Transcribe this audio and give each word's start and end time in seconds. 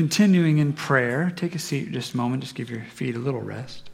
Continuing 0.00 0.56
in 0.56 0.72
prayer. 0.72 1.30
Take 1.36 1.54
a 1.54 1.58
seat 1.58 1.92
just 1.92 2.14
a 2.14 2.16
moment, 2.16 2.42
just 2.42 2.54
give 2.54 2.70
your 2.70 2.80
feet 2.84 3.16
a 3.16 3.18
little 3.18 3.42
rest. 3.42 3.90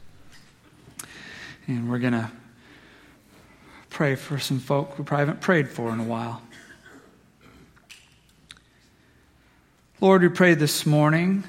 And 1.67 1.91
we're 1.91 1.99
going 1.99 2.13
to 2.13 2.31
pray 3.89 4.15
for 4.15 4.39
some 4.39 4.57
folk 4.57 4.97
we 4.97 5.03
probably 5.03 5.25
haven't 5.25 5.41
prayed 5.41 5.67
for 5.67 5.91
in 5.91 5.99
a 5.99 6.05
while. 6.05 6.41
Lord, 9.99 10.21
we 10.21 10.29
pray 10.29 10.53
this 10.53 10.85
morning 10.85 11.43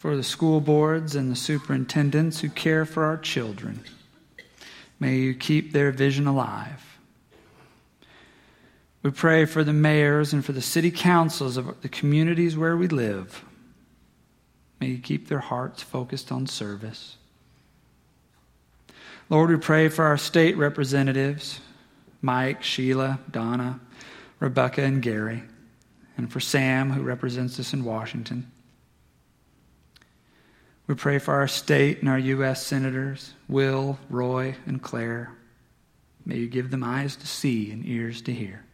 for 0.00 0.16
the 0.16 0.24
school 0.24 0.60
boards 0.60 1.14
and 1.14 1.30
the 1.30 1.36
superintendents 1.36 2.40
who 2.40 2.48
care 2.48 2.84
for 2.84 3.04
our 3.04 3.16
children. 3.16 3.78
May 4.98 5.18
you 5.18 5.34
keep 5.34 5.72
their 5.72 5.92
vision 5.92 6.26
alive. 6.26 6.98
We 9.04 9.12
pray 9.12 9.44
for 9.44 9.62
the 9.62 9.72
mayors 9.72 10.32
and 10.32 10.44
for 10.44 10.50
the 10.50 10.60
city 10.60 10.90
councils 10.90 11.56
of 11.56 11.80
the 11.82 11.88
communities 11.88 12.58
where 12.58 12.76
we 12.76 12.88
live. 12.88 13.44
May 14.84 14.90
you 14.90 14.98
keep 14.98 15.28
their 15.28 15.38
hearts 15.38 15.82
focused 15.82 16.30
on 16.30 16.46
service. 16.46 17.16
Lord, 19.30 19.48
we 19.48 19.56
pray 19.56 19.88
for 19.88 20.04
our 20.04 20.18
state 20.18 20.58
representatives 20.58 21.60
Mike, 22.20 22.62
Sheila, 22.62 23.18
Donna, 23.30 23.80
Rebecca, 24.40 24.82
and 24.82 25.00
Gary, 25.00 25.42
and 26.18 26.30
for 26.30 26.38
Sam, 26.38 26.90
who 26.90 27.00
represents 27.00 27.58
us 27.58 27.72
in 27.72 27.82
Washington. 27.82 28.52
We 30.86 30.96
pray 30.96 31.18
for 31.18 31.32
our 31.32 31.48
state 31.48 32.00
and 32.00 32.08
our 32.10 32.18
U.S. 32.18 32.66
senators, 32.66 33.32
Will, 33.48 33.98
Roy, 34.10 34.54
and 34.66 34.82
Claire. 34.82 35.32
May 36.26 36.36
you 36.36 36.46
give 36.46 36.70
them 36.70 36.84
eyes 36.84 37.16
to 37.16 37.26
see 37.26 37.70
and 37.70 37.86
ears 37.86 38.20
to 38.20 38.34
hear. 38.34 38.66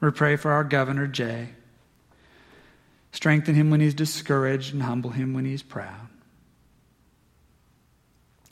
We 0.00 0.10
pray 0.12 0.36
for 0.36 0.50
our 0.50 0.64
governor, 0.64 1.06
Jay. 1.06 1.50
Strengthen 3.14 3.54
him 3.54 3.70
when 3.70 3.80
he's 3.80 3.94
discouraged 3.94 4.74
and 4.74 4.82
humble 4.82 5.10
him 5.10 5.32
when 5.32 5.46
he's 5.46 5.62
proud. 5.62 6.08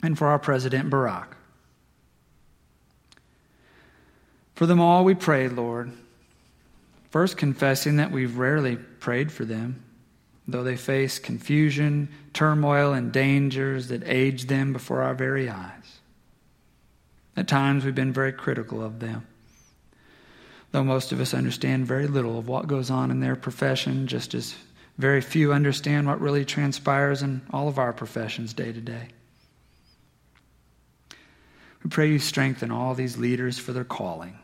And 0.01 0.17
for 0.17 0.27
our 0.27 0.39
president, 0.39 0.89
Barack. 0.89 1.27
For 4.55 4.65
them 4.65 4.79
all 4.79 5.03
we 5.03 5.13
pray, 5.13 5.47
Lord. 5.47 5.91
First, 7.11 7.37
confessing 7.37 7.97
that 7.97 8.11
we've 8.11 8.37
rarely 8.37 8.77
prayed 8.77 9.31
for 9.31 9.45
them 9.45 9.83
though 10.47 10.63
they 10.63 10.75
face 10.75 11.19
confusion, 11.19 12.09
turmoil, 12.33 12.93
and 12.93 13.11
dangers 13.11 13.87
that 13.87 14.03
age 14.05 14.47
them 14.47 14.73
before 14.73 15.01
our 15.01 15.13
very 15.13 15.49
eyes. 15.49 15.99
At 17.35 17.47
times, 17.47 17.85
we've 17.85 17.95
been 17.95 18.13
very 18.13 18.33
critical 18.33 18.83
of 18.83 18.99
them, 18.99 19.25
though 20.73 20.83
most 20.83 21.11
of 21.11 21.21
us 21.21 21.35
understand 21.35 21.85
very 21.85 22.07
little 22.07 22.39
of 22.39 22.47
what 22.47 22.65
goes 22.65 22.89
on 22.89 23.11
in 23.11 23.19
their 23.19 23.35
profession, 23.35 24.07
just 24.07 24.33
as 24.33 24.55
very 24.97 25.21
few 25.21 25.53
understand 25.53 26.07
what 26.07 26.19
really 26.19 26.43
transpires 26.43 27.21
in 27.21 27.43
all 27.51 27.67
of 27.67 27.77
our 27.77 27.93
professions 27.93 28.53
day 28.53 28.73
to 28.73 28.81
day. 28.81 29.07
We 31.83 31.91
pray 31.91 32.09
you 32.09 32.17
strengthen 32.17 32.71
all 32.71 32.95
these 32.95 33.17
leaders 33.17 33.59
for 33.59 33.71
their 33.71 33.83
calling. 33.83 34.39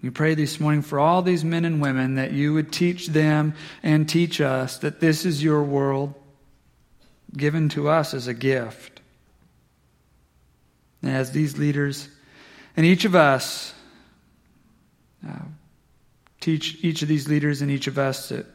We 0.00 0.10
pray 0.10 0.36
this 0.36 0.60
morning 0.60 0.82
for 0.82 1.00
all 1.00 1.22
these 1.22 1.42
men 1.44 1.64
and 1.64 1.80
women 1.80 2.14
that 2.14 2.30
you 2.30 2.54
would 2.54 2.70
teach 2.70 3.08
them 3.08 3.54
and 3.82 4.08
teach 4.08 4.40
us 4.40 4.78
that 4.78 5.00
this 5.00 5.24
is 5.24 5.42
your 5.42 5.64
world 5.64 6.14
given 7.36 7.68
to 7.70 7.88
us 7.88 8.14
as 8.14 8.28
a 8.28 8.34
gift. 8.34 9.00
And 11.02 11.10
as 11.10 11.32
these 11.32 11.58
leaders 11.58 12.08
and 12.76 12.86
each 12.86 13.04
of 13.04 13.16
us 13.16 13.74
uh, 15.28 15.44
teach 16.40 16.82
each 16.82 17.02
of 17.02 17.08
these 17.08 17.28
leaders 17.28 17.62
and 17.62 17.70
each 17.70 17.86
of 17.86 17.98
us 17.98 18.28
that 18.30 18.46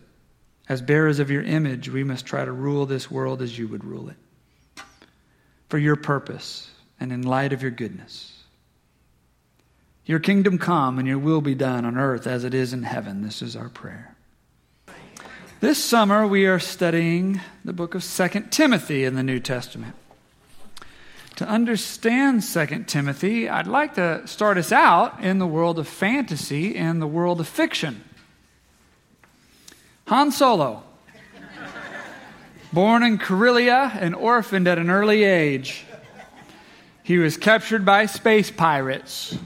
as 0.70 0.82
bearers 0.82 1.20
of 1.20 1.32
your 1.32 1.44
image, 1.44 1.90
we 1.90 2.04
must 2.04 2.26
try 2.26 2.44
to 2.44 2.52
rule 2.52 2.86
this 2.86 3.10
world 3.10 3.42
as 3.42 3.58
you 3.58 3.68
would 3.68 3.86
rule 3.86 4.10
it 4.10 4.84
for 5.70 5.78
your 5.78 5.96
purpose 5.96 6.70
and 7.00 7.12
in 7.12 7.22
light 7.22 7.54
of 7.54 7.62
your 7.62 7.72
goodness. 7.72 8.34
Your 10.06 10.20
kingdom 10.20 10.58
come 10.58 11.00
and 11.00 11.08
your 11.08 11.20
will 11.20 11.42
be 11.42 11.56
done 11.56 11.86
on 11.86 11.98
earth 11.98 12.28
as 12.28 12.44
it 12.44 12.54
is 12.54 12.74
in 12.74 12.84
heaven. 12.84 13.22
This 13.22 13.42
is 13.42 13.56
our 13.56 13.70
prayer. 13.70 14.16
This 15.60 15.84
summer, 15.84 16.28
we 16.28 16.46
are 16.46 16.60
studying 16.60 17.42
the 17.66 17.74
book 17.74 17.96
of 17.96 18.04
2 18.04 18.46
Timothy 18.52 19.04
in 19.06 19.16
the 19.16 19.24
New 19.24 19.40
Testament. 19.40 19.96
To 21.38 21.48
understand 21.48 22.42
2 22.42 22.86
Timothy, 22.86 23.48
I'd 23.48 23.68
like 23.68 23.94
to 23.96 24.26
start 24.28 24.58
us 24.58 24.72
out 24.72 25.24
in 25.24 25.38
the 25.38 25.46
world 25.46 25.78
of 25.78 25.88
fantasy 25.88 26.76
and 26.76 27.00
the 27.00 27.08
world 27.08 27.40
of 27.40 27.48
fiction. 27.48 28.04
Han 30.08 30.32
Solo, 30.32 30.82
born 32.74 33.04
in 33.04 33.20
Corellia 33.20 33.92
and 34.00 34.16
orphaned 34.16 34.68
at 34.68 34.80
an 34.80 34.90
early 34.90 35.24
age, 35.24 35.86
he 37.04 37.20
was 37.20 37.38
captured 37.38 37.86
by 37.86 38.08
space 38.08 38.50
pirates 38.50 39.38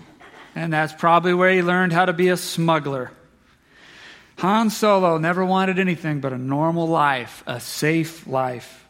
and 0.56 0.72
that's 0.72 0.94
probably 0.94 1.34
where 1.34 1.52
he 1.52 1.62
learned 1.62 1.92
how 1.94 2.06
to 2.06 2.14
be 2.14 2.30
a 2.30 2.38
smuggler. 2.38 3.12
Han 4.38 4.70
Solo 4.70 5.18
never 5.18 5.46
wanted 5.46 5.78
anything 5.78 6.22
but 6.22 6.34
a 6.34 6.38
normal 6.38 6.88
life, 6.88 7.44
a 7.46 7.60
safe 7.60 8.26
life. 8.28 8.81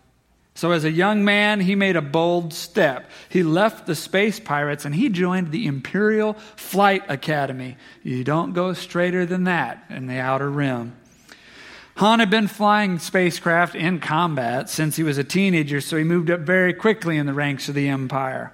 So, 0.53 0.71
as 0.71 0.83
a 0.83 0.91
young 0.91 1.23
man, 1.23 1.61
he 1.61 1.75
made 1.75 1.95
a 1.95 2.01
bold 2.01 2.53
step. 2.53 3.09
He 3.29 3.41
left 3.41 3.87
the 3.87 3.95
space 3.95 4.39
pirates 4.39 4.85
and 4.85 4.93
he 4.93 5.09
joined 5.09 5.51
the 5.51 5.65
Imperial 5.65 6.33
Flight 6.55 7.03
Academy. 7.07 7.77
You 8.03 8.23
don't 8.23 8.53
go 8.53 8.73
straighter 8.73 9.25
than 9.25 9.45
that 9.45 9.85
in 9.89 10.07
the 10.07 10.19
outer 10.19 10.49
rim. 10.49 10.97
Han 11.97 12.19
had 12.19 12.29
been 12.29 12.47
flying 12.47 12.99
spacecraft 12.99 13.75
in 13.75 13.99
combat 13.99 14.69
since 14.69 14.95
he 14.95 15.03
was 15.03 15.17
a 15.17 15.23
teenager, 15.23 15.79
so 15.81 15.97
he 15.97 16.03
moved 16.03 16.29
up 16.29 16.41
very 16.41 16.73
quickly 16.73 17.17
in 17.17 17.25
the 17.25 17.33
ranks 17.33 17.69
of 17.69 17.75
the 17.75 17.89
Empire. 17.89 18.51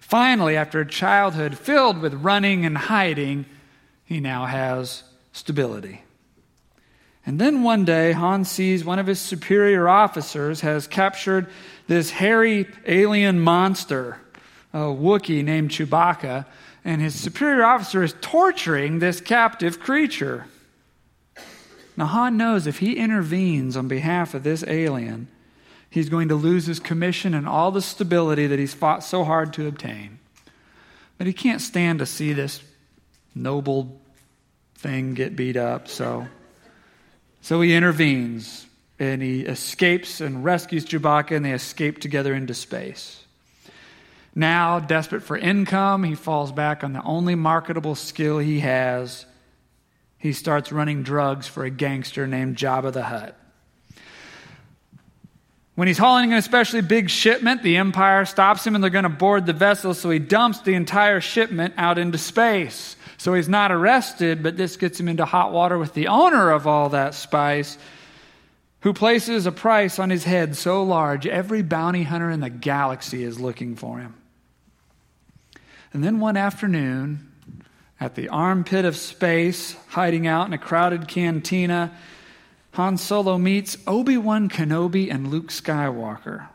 Finally, 0.00 0.56
after 0.56 0.80
a 0.80 0.86
childhood 0.86 1.58
filled 1.58 2.00
with 2.00 2.14
running 2.14 2.64
and 2.64 2.78
hiding, 2.78 3.44
he 4.04 4.20
now 4.20 4.46
has 4.46 5.02
stability. 5.32 6.05
And 7.26 7.40
then 7.40 7.64
one 7.64 7.84
day, 7.84 8.12
Han 8.12 8.44
sees 8.44 8.84
one 8.84 9.00
of 9.00 9.08
his 9.08 9.20
superior 9.20 9.88
officers 9.88 10.60
has 10.60 10.86
captured 10.86 11.48
this 11.88 12.10
hairy 12.10 12.68
alien 12.86 13.40
monster, 13.40 14.20
a 14.72 14.78
Wookiee 14.78 15.44
named 15.44 15.70
Chewbacca, 15.70 16.46
and 16.84 17.02
his 17.02 17.18
superior 17.18 17.64
officer 17.64 18.04
is 18.04 18.14
torturing 18.20 19.00
this 19.00 19.20
captive 19.20 19.80
creature. 19.80 20.46
Now, 21.96 22.06
Han 22.06 22.36
knows 22.36 22.68
if 22.68 22.78
he 22.78 22.96
intervenes 22.96 23.76
on 23.76 23.88
behalf 23.88 24.32
of 24.32 24.44
this 24.44 24.62
alien, 24.64 25.26
he's 25.90 26.08
going 26.08 26.28
to 26.28 26.36
lose 26.36 26.66
his 26.66 26.78
commission 26.78 27.34
and 27.34 27.48
all 27.48 27.72
the 27.72 27.82
stability 27.82 28.46
that 28.46 28.60
he's 28.60 28.74
fought 28.74 29.02
so 29.02 29.24
hard 29.24 29.52
to 29.54 29.66
obtain. 29.66 30.20
But 31.18 31.26
he 31.26 31.32
can't 31.32 31.60
stand 31.60 31.98
to 31.98 32.06
see 32.06 32.32
this 32.32 32.62
noble 33.34 34.00
thing 34.76 35.14
get 35.14 35.34
beat 35.34 35.56
up, 35.56 35.88
so 35.88 36.28
so 37.46 37.60
he 37.60 37.74
intervenes 37.74 38.66
and 38.98 39.22
he 39.22 39.42
escapes 39.42 40.20
and 40.20 40.42
rescues 40.42 40.84
Chewbacca 40.84 41.36
and 41.36 41.44
they 41.44 41.52
escape 41.52 42.00
together 42.00 42.34
into 42.34 42.54
space. 42.54 43.22
Now, 44.34 44.80
desperate 44.80 45.22
for 45.22 45.38
income, 45.38 46.02
he 46.02 46.16
falls 46.16 46.50
back 46.50 46.82
on 46.82 46.92
the 46.92 47.04
only 47.04 47.36
marketable 47.36 47.94
skill 47.94 48.38
he 48.38 48.58
has. 48.58 49.26
He 50.18 50.32
starts 50.32 50.72
running 50.72 51.04
drugs 51.04 51.46
for 51.46 51.64
a 51.64 51.70
gangster 51.70 52.26
named 52.26 52.56
Jabba 52.56 52.92
the 52.92 53.04
Hutt. 53.04 53.38
When 55.76 55.86
he's 55.86 55.98
hauling 55.98 56.32
an 56.32 56.38
especially 56.38 56.80
big 56.80 57.10
shipment, 57.10 57.62
the 57.62 57.76
Empire 57.76 58.24
stops 58.24 58.66
him 58.66 58.74
and 58.74 58.82
they're 58.82 58.90
going 58.90 59.04
to 59.04 59.08
board 59.08 59.46
the 59.46 59.52
vessel, 59.52 59.94
so 59.94 60.10
he 60.10 60.18
dumps 60.18 60.62
the 60.62 60.74
entire 60.74 61.20
shipment 61.20 61.74
out 61.76 61.96
into 61.96 62.18
space. 62.18 62.95
So 63.18 63.34
he's 63.34 63.48
not 63.48 63.72
arrested, 63.72 64.42
but 64.42 64.56
this 64.56 64.76
gets 64.76 65.00
him 65.00 65.08
into 65.08 65.24
hot 65.24 65.52
water 65.52 65.78
with 65.78 65.94
the 65.94 66.08
owner 66.08 66.50
of 66.50 66.66
all 66.66 66.90
that 66.90 67.14
spice, 67.14 67.78
who 68.80 68.92
places 68.92 69.46
a 69.46 69.52
price 69.52 69.98
on 69.98 70.10
his 70.10 70.24
head 70.24 70.56
so 70.56 70.82
large 70.82 71.26
every 71.26 71.62
bounty 71.62 72.02
hunter 72.02 72.30
in 72.30 72.40
the 72.40 72.50
galaxy 72.50 73.24
is 73.24 73.40
looking 73.40 73.74
for 73.74 73.98
him. 73.98 74.14
And 75.92 76.04
then 76.04 76.20
one 76.20 76.36
afternoon, 76.36 77.32
at 77.98 78.14
the 78.14 78.28
armpit 78.28 78.84
of 78.84 78.96
space, 78.96 79.74
hiding 79.88 80.26
out 80.26 80.46
in 80.46 80.52
a 80.52 80.58
crowded 80.58 81.08
cantina, 81.08 81.96
Han 82.72 82.98
Solo 82.98 83.38
meets 83.38 83.78
Obi 83.86 84.18
Wan 84.18 84.50
Kenobi 84.50 85.10
and 85.10 85.28
Luke 85.28 85.48
Skywalker. 85.48 86.48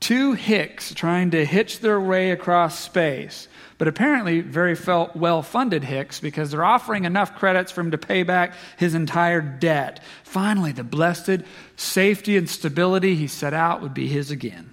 Two 0.00 0.32
hicks 0.32 0.92
trying 0.92 1.30
to 1.30 1.44
hitch 1.44 1.78
their 1.78 2.00
way 2.00 2.32
across 2.32 2.80
space, 2.80 3.46
but 3.82 3.88
apparently 3.88 4.42
very 4.42 4.76
well 5.16 5.42
funded 5.42 5.82
hicks 5.82 6.20
because 6.20 6.52
they're 6.52 6.64
offering 6.64 7.04
enough 7.04 7.34
credits 7.34 7.72
for 7.72 7.80
him 7.80 7.90
to 7.90 7.98
pay 7.98 8.22
back 8.22 8.54
his 8.76 8.94
entire 8.94 9.40
debt. 9.40 9.98
Finally, 10.22 10.70
the 10.70 10.84
blessed 10.84 11.40
safety 11.74 12.36
and 12.36 12.48
stability 12.48 13.16
he 13.16 13.26
set 13.26 13.52
out 13.52 13.82
would 13.82 13.92
be 13.92 14.06
his 14.06 14.30
again. 14.30 14.72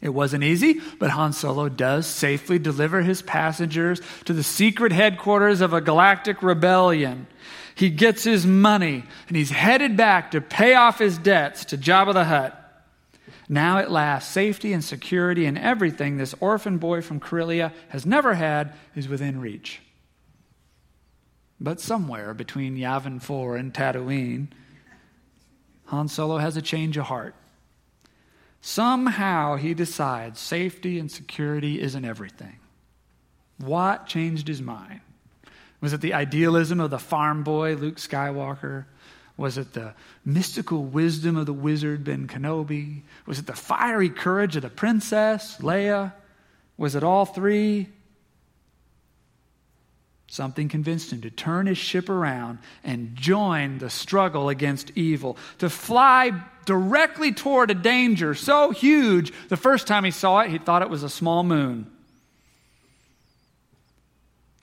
It 0.00 0.10
wasn't 0.10 0.44
easy, 0.44 0.80
but 1.00 1.10
Han 1.10 1.32
Solo 1.32 1.68
does 1.68 2.06
safely 2.06 2.60
deliver 2.60 3.02
his 3.02 3.20
passengers 3.20 4.00
to 4.26 4.32
the 4.32 4.44
secret 4.44 4.92
headquarters 4.92 5.60
of 5.60 5.72
a 5.72 5.80
galactic 5.80 6.40
rebellion. 6.40 7.26
He 7.74 7.90
gets 7.90 8.22
his 8.22 8.46
money 8.46 9.02
and 9.26 9.36
he's 9.36 9.50
headed 9.50 9.96
back 9.96 10.30
to 10.30 10.40
pay 10.40 10.74
off 10.74 11.00
his 11.00 11.18
debts 11.18 11.64
to 11.64 11.76
Jabba 11.76 12.12
the 12.12 12.26
Hutt. 12.26 12.61
Now, 13.48 13.78
at 13.78 13.90
last, 13.90 14.30
safety 14.30 14.72
and 14.72 14.82
security 14.82 15.46
and 15.46 15.58
everything 15.58 16.16
this 16.16 16.34
orphan 16.40 16.78
boy 16.78 17.02
from 17.02 17.20
Corellia 17.20 17.72
has 17.88 18.06
never 18.06 18.34
had 18.34 18.72
is 18.94 19.08
within 19.08 19.40
reach. 19.40 19.80
But 21.60 21.80
somewhere 21.80 22.34
between 22.34 22.76
Yavin 22.76 23.20
4 23.20 23.56
and 23.56 23.72
Tatooine, 23.72 24.48
Han 25.86 26.08
Solo 26.08 26.38
has 26.38 26.56
a 26.56 26.62
change 26.62 26.96
of 26.96 27.04
heart. 27.04 27.34
Somehow 28.60 29.56
he 29.56 29.74
decides 29.74 30.40
safety 30.40 30.98
and 30.98 31.10
security 31.10 31.80
isn't 31.80 32.04
everything. 32.04 32.58
What 33.58 34.06
changed 34.06 34.48
his 34.48 34.62
mind? 34.62 35.00
Was 35.80 35.92
it 35.92 36.00
the 36.00 36.14
idealism 36.14 36.80
of 36.80 36.90
the 36.90 36.98
farm 36.98 37.42
boy, 37.42 37.74
Luke 37.74 37.96
Skywalker? 37.96 38.86
Was 39.42 39.58
it 39.58 39.72
the 39.72 39.92
mystical 40.24 40.84
wisdom 40.84 41.36
of 41.36 41.46
the 41.46 41.52
wizard 41.52 42.04
Ben 42.04 42.28
Kenobi? 42.28 43.02
Was 43.26 43.40
it 43.40 43.46
the 43.46 43.54
fiery 43.54 44.08
courage 44.08 44.54
of 44.54 44.62
the 44.62 44.70
princess, 44.70 45.56
Leia? 45.58 46.12
Was 46.76 46.94
it 46.94 47.02
all 47.02 47.24
three? 47.24 47.88
Something 50.28 50.68
convinced 50.68 51.12
him 51.12 51.22
to 51.22 51.30
turn 51.30 51.66
his 51.66 51.76
ship 51.76 52.08
around 52.08 52.60
and 52.84 53.16
join 53.16 53.78
the 53.78 53.90
struggle 53.90 54.48
against 54.48 54.92
evil, 54.94 55.36
to 55.58 55.68
fly 55.68 56.30
directly 56.64 57.32
toward 57.32 57.72
a 57.72 57.74
danger 57.74 58.36
so 58.36 58.70
huge, 58.70 59.32
the 59.48 59.56
first 59.56 59.88
time 59.88 60.04
he 60.04 60.12
saw 60.12 60.42
it, 60.42 60.50
he 60.50 60.58
thought 60.58 60.82
it 60.82 60.88
was 60.88 61.02
a 61.02 61.10
small 61.10 61.42
moon. 61.42 61.90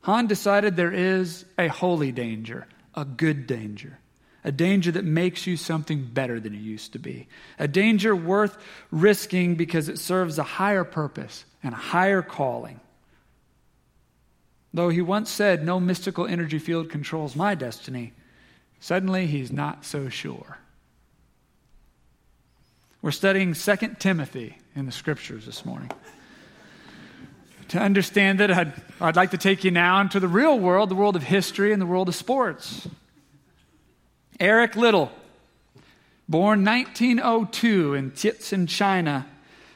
Han 0.03 0.27
decided 0.27 0.77
there 0.77 0.93
is 0.93 1.43
a 1.57 1.67
holy 1.67 2.13
danger, 2.13 2.65
a 2.95 3.03
good 3.03 3.45
danger, 3.45 3.99
a 4.49 4.51
danger 4.51 4.91
that 4.91 5.05
makes 5.05 5.45
you 5.45 5.55
something 5.55 6.03
better 6.03 6.39
than 6.39 6.55
you 6.55 6.59
used 6.59 6.93
to 6.93 6.97
be, 6.97 7.27
a 7.59 7.67
danger 7.67 8.15
worth 8.15 8.57
risking 8.89 9.53
because 9.53 9.87
it 9.87 9.99
serves 9.99 10.39
a 10.39 10.43
higher 10.43 10.83
purpose 10.83 11.45
and 11.61 11.71
a 11.71 11.77
higher 11.77 12.23
calling. 12.23 12.79
Though 14.73 14.89
he 14.89 15.03
once 15.03 15.29
said, 15.29 15.63
No 15.63 15.79
mystical 15.79 16.25
energy 16.25 16.57
field 16.57 16.89
controls 16.89 17.35
my 17.35 17.53
destiny, 17.53 18.13
suddenly 18.79 19.27
he's 19.27 19.51
not 19.51 19.85
so 19.85 20.09
sure. 20.09 20.57
We're 23.03 23.11
studying 23.11 23.53
2 23.53 23.75
Timothy 23.99 24.57
in 24.75 24.87
the 24.87 24.91
scriptures 24.91 25.45
this 25.45 25.63
morning. 25.63 25.91
To 27.67 27.79
understand 27.79 28.41
it, 28.41 28.49
I'd, 28.49 28.73
I'd 28.99 29.15
like 29.15 29.29
to 29.29 29.37
take 29.37 29.63
you 29.63 29.69
now 29.69 30.01
into 30.01 30.19
the 30.19 30.27
real 30.27 30.57
world, 30.57 30.89
the 30.89 30.95
world 30.95 31.15
of 31.15 31.21
history 31.21 31.71
and 31.71 31.79
the 31.79 31.85
world 31.85 32.09
of 32.09 32.15
sports. 32.15 32.87
Eric 34.39 34.75
Liddell, 34.75 35.11
born 36.29 36.63
1902 36.63 37.93
in 37.93 38.11
Tientsin, 38.11 38.67
China, 38.67 39.27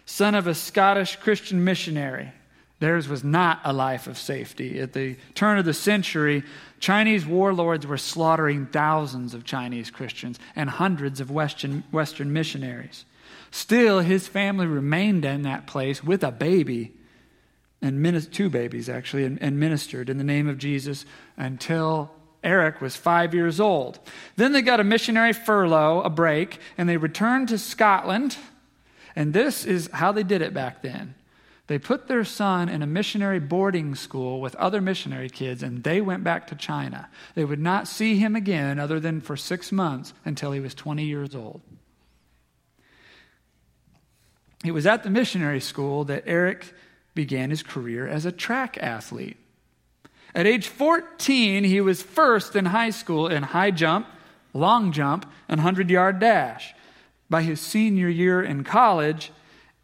son 0.05 0.35
of 0.35 0.47
a 0.47 0.55
Scottish 0.55 1.17
Christian 1.17 1.63
missionary. 1.63 2.31
Theirs 2.79 3.07
was 3.07 3.23
not 3.23 3.61
a 3.63 3.73
life 3.73 4.07
of 4.07 4.17
safety. 4.17 4.79
At 4.79 4.93
the 4.93 5.15
turn 5.35 5.57
of 5.57 5.65
the 5.65 5.73
century, 5.73 6.43
Chinese 6.79 7.25
warlords 7.25 7.87
were 7.87 7.97
slaughtering 7.97 8.65
thousands 8.65 9.33
of 9.33 9.45
Chinese 9.45 9.89
Christians 9.89 10.39
and 10.55 10.69
hundreds 10.69 11.21
of 11.21 11.31
Western, 11.31 11.83
Western 11.91 12.33
missionaries. 12.33 13.05
Still, 13.51 13.99
his 13.99 14.27
family 14.27 14.65
remained 14.65 15.25
in 15.25 15.43
that 15.43 15.67
place 15.67 16.03
with 16.03 16.23
a 16.23 16.31
baby, 16.31 16.91
and 17.81 18.31
two 18.31 18.49
babies 18.49 18.89
actually, 18.89 19.25
and, 19.25 19.41
and 19.41 19.59
ministered 19.59 20.09
in 20.09 20.17
the 20.17 20.23
name 20.23 20.47
of 20.47 20.57
Jesus 20.57 21.05
until 21.37 22.11
Eric 22.43 22.81
was 22.81 22.95
five 22.95 23.33
years 23.33 23.59
old. 23.59 23.99
Then 24.35 24.51
they 24.51 24.61
got 24.61 24.79
a 24.79 24.83
missionary 24.83 25.33
furlough, 25.33 26.01
a 26.01 26.09
break, 26.09 26.59
and 26.77 26.89
they 26.89 26.97
returned 26.97 27.49
to 27.49 27.57
Scotland. 27.57 28.37
And 29.15 29.33
this 29.33 29.65
is 29.65 29.89
how 29.93 30.11
they 30.11 30.23
did 30.23 30.41
it 30.41 30.53
back 30.53 30.81
then. 30.81 31.15
They 31.67 31.79
put 31.79 32.07
their 32.07 32.25
son 32.25 32.67
in 32.67 32.81
a 32.81 32.87
missionary 32.87 33.39
boarding 33.39 33.95
school 33.95 34.41
with 34.41 34.55
other 34.55 34.81
missionary 34.81 35.29
kids, 35.29 35.63
and 35.63 35.83
they 35.83 36.01
went 36.01 36.23
back 36.23 36.47
to 36.47 36.55
China. 36.55 37.09
They 37.35 37.45
would 37.45 37.59
not 37.59 37.87
see 37.87 38.17
him 38.17 38.35
again 38.35 38.79
other 38.79 38.99
than 38.99 39.21
for 39.21 39.37
six 39.37 39.71
months 39.71 40.13
until 40.25 40.51
he 40.51 40.59
was 40.59 40.73
20 40.73 41.05
years 41.05 41.33
old. 41.33 41.61
It 44.65 44.71
was 44.71 44.85
at 44.85 45.03
the 45.03 45.09
missionary 45.09 45.61
school 45.61 46.03
that 46.05 46.23
Eric 46.25 46.73
began 47.15 47.49
his 47.49 47.63
career 47.63 48.07
as 48.07 48.25
a 48.25 48.31
track 48.31 48.77
athlete. 48.81 49.37
At 50.35 50.47
age 50.47 50.67
14, 50.67 51.63
he 51.63 51.81
was 51.81 52.01
first 52.01 52.55
in 52.55 52.65
high 52.65 52.89
school 52.89 53.27
in 53.27 53.43
high 53.43 53.71
jump, 53.71 54.07
long 54.53 54.91
jump, 54.91 55.29
and 55.47 55.59
100 55.59 55.89
yard 55.89 56.19
dash. 56.19 56.73
By 57.29 57.43
his 57.43 57.59
senior 57.59 58.09
year 58.09 58.41
in 58.41 58.63
college, 58.63 59.31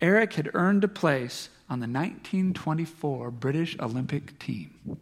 Eric 0.02 0.34
had 0.34 0.52
earned 0.54 0.84
a 0.84 0.88
place 0.88 1.50
on 1.70 1.80
the 1.80 1.88
1924 1.88 3.32
British 3.32 3.78
Olympic 3.80 4.40
team. 4.40 4.98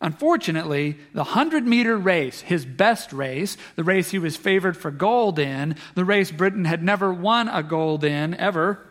Unfortunately, 0.00 0.98
the 1.12 1.24
100 1.24 1.66
meter 1.66 1.96
race, 1.96 2.42
his 2.42 2.66
best 2.66 3.12
race, 3.12 3.56
the 3.76 3.84
race 3.84 4.10
he 4.10 4.18
was 4.18 4.36
favored 4.36 4.76
for 4.76 4.90
gold 4.90 5.38
in, 5.38 5.74
the 5.94 6.04
race 6.04 6.30
Britain 6.30 6.66
had 6.66 6.82
never 6.82 7.12
won 7.12 7.48
a 7.48 7.62
gold 7.62 8.04
in 8.04 8.34
ever, 8.34 8.86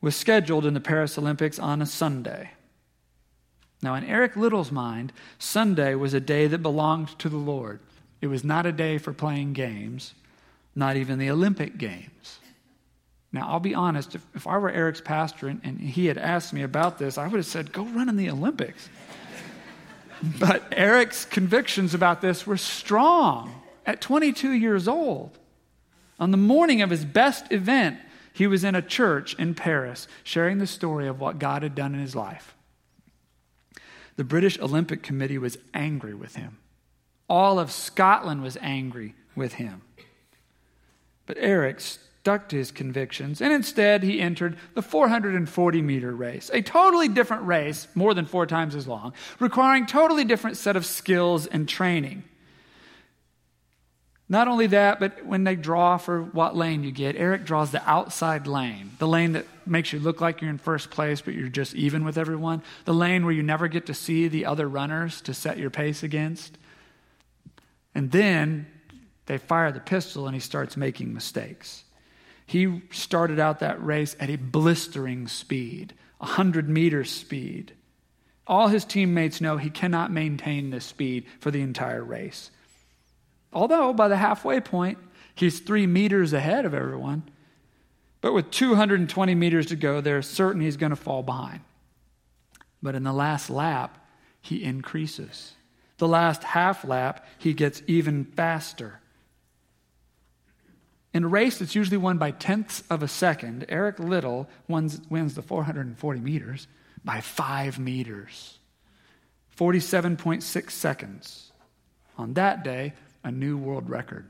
was 0.00 0.14
scheduled 0.14 0.64
in 0.64 0.74
the 0.74 0.80
Paris 0.80 1.18
Olympics 1.18 1.58
on 1.58 1.82
a 1.82 1.86
Sunday. 1.86 2.50
Now, 3.84 3.96
in 3.96 4.04
Eric 4.04 4.34
Liddell's 4.34 4.72
mind, 4.72 5.12
Sunday 5.38 5.94
was 5.94 6.14
a 6.14 6.20
day 6.20 6.46
that 6.46 6.62
belonged 6.62 7.18
to 7.18 7.28
the 7.28 7.36
Lord. 7.36 7.80
It 8.22 8.28
was 8.28 8.42
not 8.42 8.64
a 8.64 8.72
day 8.72 8.96
for 8.96 9.12
playing 9.12 9.52
games, 9.52 10.14
not 10.74 10.96
even 10.96 11.18
the 11.18 11.28
Olympic 11.28 11.76
Games. 11.76 12.38
Now, 13.30 13.46
I'll 13.46 13.60
be 13.60 13.74
honest, 13.74 14.14
if, 14.14 14.24
if 14.34 14.46
I 14.46 14.56
were 14.56 14.70
Eric's 14.70 15.02
pastor 15.02 15.48
and, 15.48 15.60
and 15.62 15.78
he 15.78 16.06
had 16.06 16.16
asked 16.16 16.54
me 16.54 16.62
about 16.62 16.98
this, 16.98 17.18
I 17.18 17.26
would 17.26 17.36
have 17.36 17.44
said, 17.44 17.72
go 17.72 17.82
run 17.84 18.08
in 18.08 18.16
the 18.16 18.30
Olympics. 18.30 18.88
but 20.40 20.62
Eric's 20.72 21.26
convictions 21.26 21.92
about 21.92 22.22
this 22.22 22.46
were 22.46 22.56
strong. 22.56 23.60
At 23.84 24.00
22 24.00 24.52
years 24.52 24.88
old, 24.88 25.38
on 26.18 26.30
the 26.30 26.38
morning 26.38 26.80
of 26.80 26.88
his 26.88 27.04
best 27.04 27.52
event, 27.52 27.98
he 28.32 28.46
was 28.46 28.64
in 28.64 28.74
a 28.74 28.80
church 28.80 29.34
in 29.34 29.54
Paris 29.54 30.08
sharing 30.22 30.56
the 30.56 30.66
story 30.66 31.06
of 31.06 31.20
what 31.20 31.38
God 31.38 31.62
had 31.62 31.74
done 31.74 31.94
in 31.94 32.00
his 32.00 32.16
life. 32.16 32.54
The 34.16 34.24
British 34.24 34.58
Olympic 34.58 35.02
Committee 35.02 35.38
was 35.38 35.58
angry 35.72 36.14
with 36.14 36.36
him. 36.36 36.58
All 37.28 37.58
of 37.58 37.72
Scotland 37.72 38.42
was 38.42 38.56
angry 38.60 39.14
with 39.34 39.54
him. 39.54 39.82
But 41.26 41.36
Eric 41.40 41.80
stuck 41.80 42.48
to 42.48 42.56
his 42.56 42.70
convictions, 42.70 43.40
and 43.40 43.52
instead 43.52 44.02
he 44.02 44.20
entered 44.20 44.56
the 44.74 44.82
440 44.82 45.82
meter 45.82 46.12
race, 46.12 46.50
a 46.52 46.62
totally 46.62 47.08
different 47.08 47.44
race, 47.44 47.88
more 47.94 48.14
than 48.14 48.26
four 48.26 48.46
times 48.46 48.74
as 48.74 48.86
long, 48.86 49.12
requiring 49.40 49.86
totally 49.86 50.24
different 50.24 50.56
set 50.56 50.76
of 50.76 50.86
skills 50.86 51.46
and 51.46 51.68
training. 51.68 52.24
Not 54.28 54.48
only 54.48 54.68
that, 54.68 55.00
but 55.00 55.26
when 55.26 55.44
they 55.44 55.54
draw 55.54 55.98
for 55.98 56.22
what 56.22 56.56
lane 56.56 56.82
you 56.82 56.92
get, 56.92 57.16
Eric 57.16 57.44
draws 57.44 57.70
the 57.72 57.88
outside 57.88 58.46
lane, 58.46 58.92
the 58.98 59.06
lane 59.06 59.32
that 59.32 59.46
makes 59.66 59.92
you 59.92 59.98
look 59.98 60.20
like 60.20 60.40
you're 60.40 60.50
in 60.50 60.56
first 60.56 60.90
place, 60.90 61.20
but 61.20 61.34
you're 61.34 61.48
just 61.48 61.74
even 61.74 62.04
with 62.04 62.16
everyone, 62.16 62.62
the 62.86 62.94
lane 62.94 63.24
where 63.24 63.34
you 63.34 63.42
never 63.42 63.68
get 63.68 63.86
to 63.86 63.94
see 63.94 64.28
the 64.28 64.46
other 64.46 64.66
runners 64.66 65.20
to 65.22 65.34
set 65.34 65.58
your 65.58 65.70
pace 65.70 66.02
against. 66.02 66.56
And 67.94 68.10
then 68.10 68.66
they 69.26 69.36
fire 69.36 69.72
the 69.72 69.80
pistol 69.80 70.26
and 70.26 70.34
he 70.34 70.40
starts 70.40 70.76
making 70.76 71.12
mistakes. 71.12 71.84
He 72.46 72.82
started 72.90 73.38
out 73.38 73.60
that 73.60 73.84
race 73.84 74.16
at 74.18 74.30
a 74.30 74.36
blistering 74.36 75.28
speed, 75.28 75.94
100 76.18 76.68
meters 76.68 77.10
speed. 77.10 77.72
All 78.46 78.68
his 78.68 78.84
teammates 78.84 79.40
know 79.40 79.56
he 79.56 79.70
cannot 79.70 80.12
maintain 80.12 80.70
this 80.70 80.84
speed 80.84 81.26
for 81.40 81.50
the 81.50 81.62
entire 81.62 82.04
race. 82.04 82.50
Although 83.54 83.92
by 83.92 84.08
the 84.08 84.16
halfway 84.16 84.60
point, 84.60 84.98
he's 85.34 85.60
three 85.60 85.86
meters 85.86 86.32
ahead 86.32 86.64
of 86.64 86.74
everyone. 86.74 87.22
But 88.20 88.32
with 88.32 88.50
220 88.50 89.34
meters 89.34 89.66
to 89.66 89.76
go, 89.76 90.00
they're 90.00 90.22
certain 90.22 90.60
he's 90.60 90.76
going 90.76 90.90
to 90.90 90.96
fall 90.96 91.22
behind. 91.22 91.60
But 92.82 92.94
in 92.94 93.04
the 93.04 93.12
last 93.12 93.48
lap, 93.48 94.06
he 94.40 94.64
increases. 94.64 95.52
The 95.98 96.08
last 96.08 96.42
half 96.42 96.84
lap, 96.84 97.26
he 97.38 97.54
gets 97.54 97.82
even 97.86 98.24
faster. 98.24 99.00
In 101.14 101.24
a 101.24 101.28
race 101.28 101.58
that's 101.58 101.76
usually 101.76 101.96
won 101.96 102.18
by 102.18 102.32
tenths 102.32 102.82
of 102.90 103.02
a 103.02 103.08
second, 103.08 103.64
Eric 103.68 104.00
Liddell 104.00 104.48
wins, 104.66 105.00
wins 105.08 105.34
the 105.34 105.42
440 105.42 106.20
meters 106.20 106.66
by 107.04 107.20
five 107.20 107.78
meters, 107.78 108.58
47.6 109.56 110.70
seconds. 110.70 111.52
On 112.18 112.34
that 112.34 112.64
day, 112.64 112.94
a 113.24 113.32
new 113.32 113.56
world 113.56 113.88
record. 113.88 114.26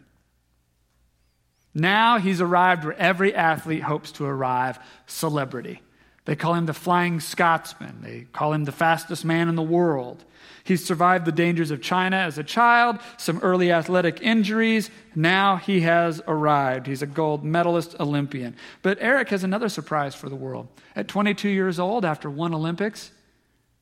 Now 1.74 2.18
he's 2.18 2.40
arrived 2.40 2.84
where 2.84 2.96
every 2.96 3.34
athlete 3.34 3.82
hopes 3.82 4.12
to 4.12 4.24
arrive 4.24 4.78
celebrity. 5.06 5.82
They 6.24 6.36
call 6.36 6.54
him 6.54 6.66
the 6.66 6.72
Flying 6.72 7.20
Scotsman. 7.20 7.98
They 8.00 8.26
call 8.32 8.54
him 8.54 8.64
the 8.64 8.72
fastest 8.72 9.24
man 9.24 9.48
in 9.48 9.56
the 9.56 9.62
world. 9.62 10.24
He 10.62 10.76
survived 10.76 11.26
the 11.26 11.32
dangers 11.32 11.70
of 11.70 11.82
China 11.82 12.16
as 12.16 12.38
a 12.38 12.44
child, 12.44 12.98
some 13.18 13.40
early 13.40 13.70
athletic 13.70 14.22
injuries. 14.22 14.88
Now 15.14 15.56
he 15.56 15.80
has 15.80 16.22
arrived. 16.26 16.86
He's 16.86 17.02
a 17.02 17.06
gold 17.06 17.44
medalist 17.44 17.96
Olympian. 18.00 18.56
But 18.80 18.96
Eric 19.00 19.28
has 19.28 19.44
another 19.44 19.68
surprise 19.68 20.14
for 20.14 20.30
the 20.30 20.36
world. 20.36 20.68
At 20.96 21.08
22 21.08 21.50
years 21.50 21.78
old, 21.78 22.06
after 22.06 22.30
one 22.30 22.54
Olympics, 22.54 23.10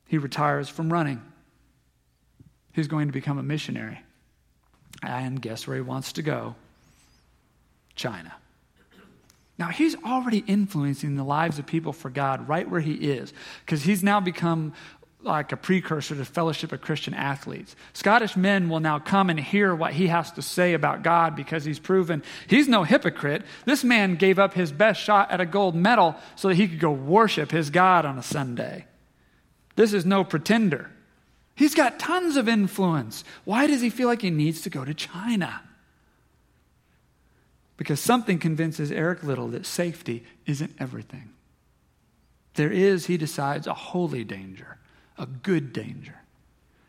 he 0.09 0.19
retires 0.19 0.69
from 0.69 0.93
running. 0.93 1.23
He's 2.73 2.89
going 2.89 3.07
to 3.07 3.13
become 3.13 3.39
a 3.39 3.43
missionary. 3.45 4.01
And 5.03 5.41
guess 5.41 5.67
where 5.67 5.77
he 5.77 5.83
wants 5.83 6.13
to 6.15 6.23
go? 6.23 6.55
China. 7.95 8.33
Now, 9.59 9.69
he's 9.69 9.95
already 10.03 10.39
influencing 10.47 11.17
the 11.17 11.25
lives 11.25 11.59
of 11.59 11.67
people 11.67 11.93
for 11.93 12.11
God 12.11 12.49
right 12.49 12.69
where 12.69 12.81
he 12.81 12.95
is, 12.95 13.33
because 13.65 13.83
he's 13.83 14.03
now 14.03 14.19
become 14.19 14.73
like 15.25 15.53
a 15.53 15.57
precursor 15.57 16.17
to 16.17 16.25
fellowship 16.25 16.73
of 16.73 16.81
Christian 16.81 17.15
athletes. 17.15 17.77
Scottish 17.93 18.37
men 18.37 18.69
will 18.69 18.81
now 18.81 18.99
come 18.99 19.31
and 19.31 19.39
hear 19.39 19.75
what 19.75 19.93
he 19.93 20.09
has 20.09 20.33
to 20.33 20.43
say 20.43 20.75
about 20.75 21.03
God 21.03 21.37
because 21.37 21.65
he's 21.65 21.79
proven 21.79 22.23
he's 22.49 22.69
no 22.69 22.83
hypocrite. 22.83 23.43
This 23.65 23.85
man 23.85 24.17
gave 24.17 24.39
up 24.39 24.55
his 24.55 24.73
best 24.73 25.01
shot 25.01 25.31
at 25.31 25.41
a 25.41 25.47
gold 25.47 25.75
medal 25.75 26.17
so 26.35 26.49
that 26.49 26.57
he 26.57 26.67
could 26.67 26.81
go 26.81 26.91
worship 26.91 27.51
his 27.51 27.71
God 27.71 28.05
on 28.05 28.19
a 28.19 28.23
Sunday. 28.23 28.87
This 29.77 29.93
is 29.93 30.05
no 30.05 30.25
pretender. 30.25 30.91
He's 31.55 31.75
got 31.75 31.99
tons 31.99 32.37
of 32.37 32.49
influence. 32.49 33.25
Why 33.45 33.67
does 33.67 33.81
he 33.81 33.91
feel 33.91 34.09
like 34.09 34.23
he 34.23 34.31
needs 34.31 34.63
to 34.63 34.71
go 34.71 34.85
to 34.85 34.95
China? 34.95 35.63
Because 37.77 38.01
something 38.01 38.39
convinces 38.39 38.91
Eric 38.93 39.23
Liddell 39.23 39.49
that 39.49 39.67
safety 39.67 40.25
isn't 40.47 40.75
everything. 40.79 41.31
There 42.55 42.71
is, 42.71 43.07
he 43.07 43.17
decides, 43.17 43.67
a 43.67 43.75
holy 43.75 44.25
danger, 44.25 44.79
a 45.19 45.27
good 45.27 45.73
danger, 45.73 46.17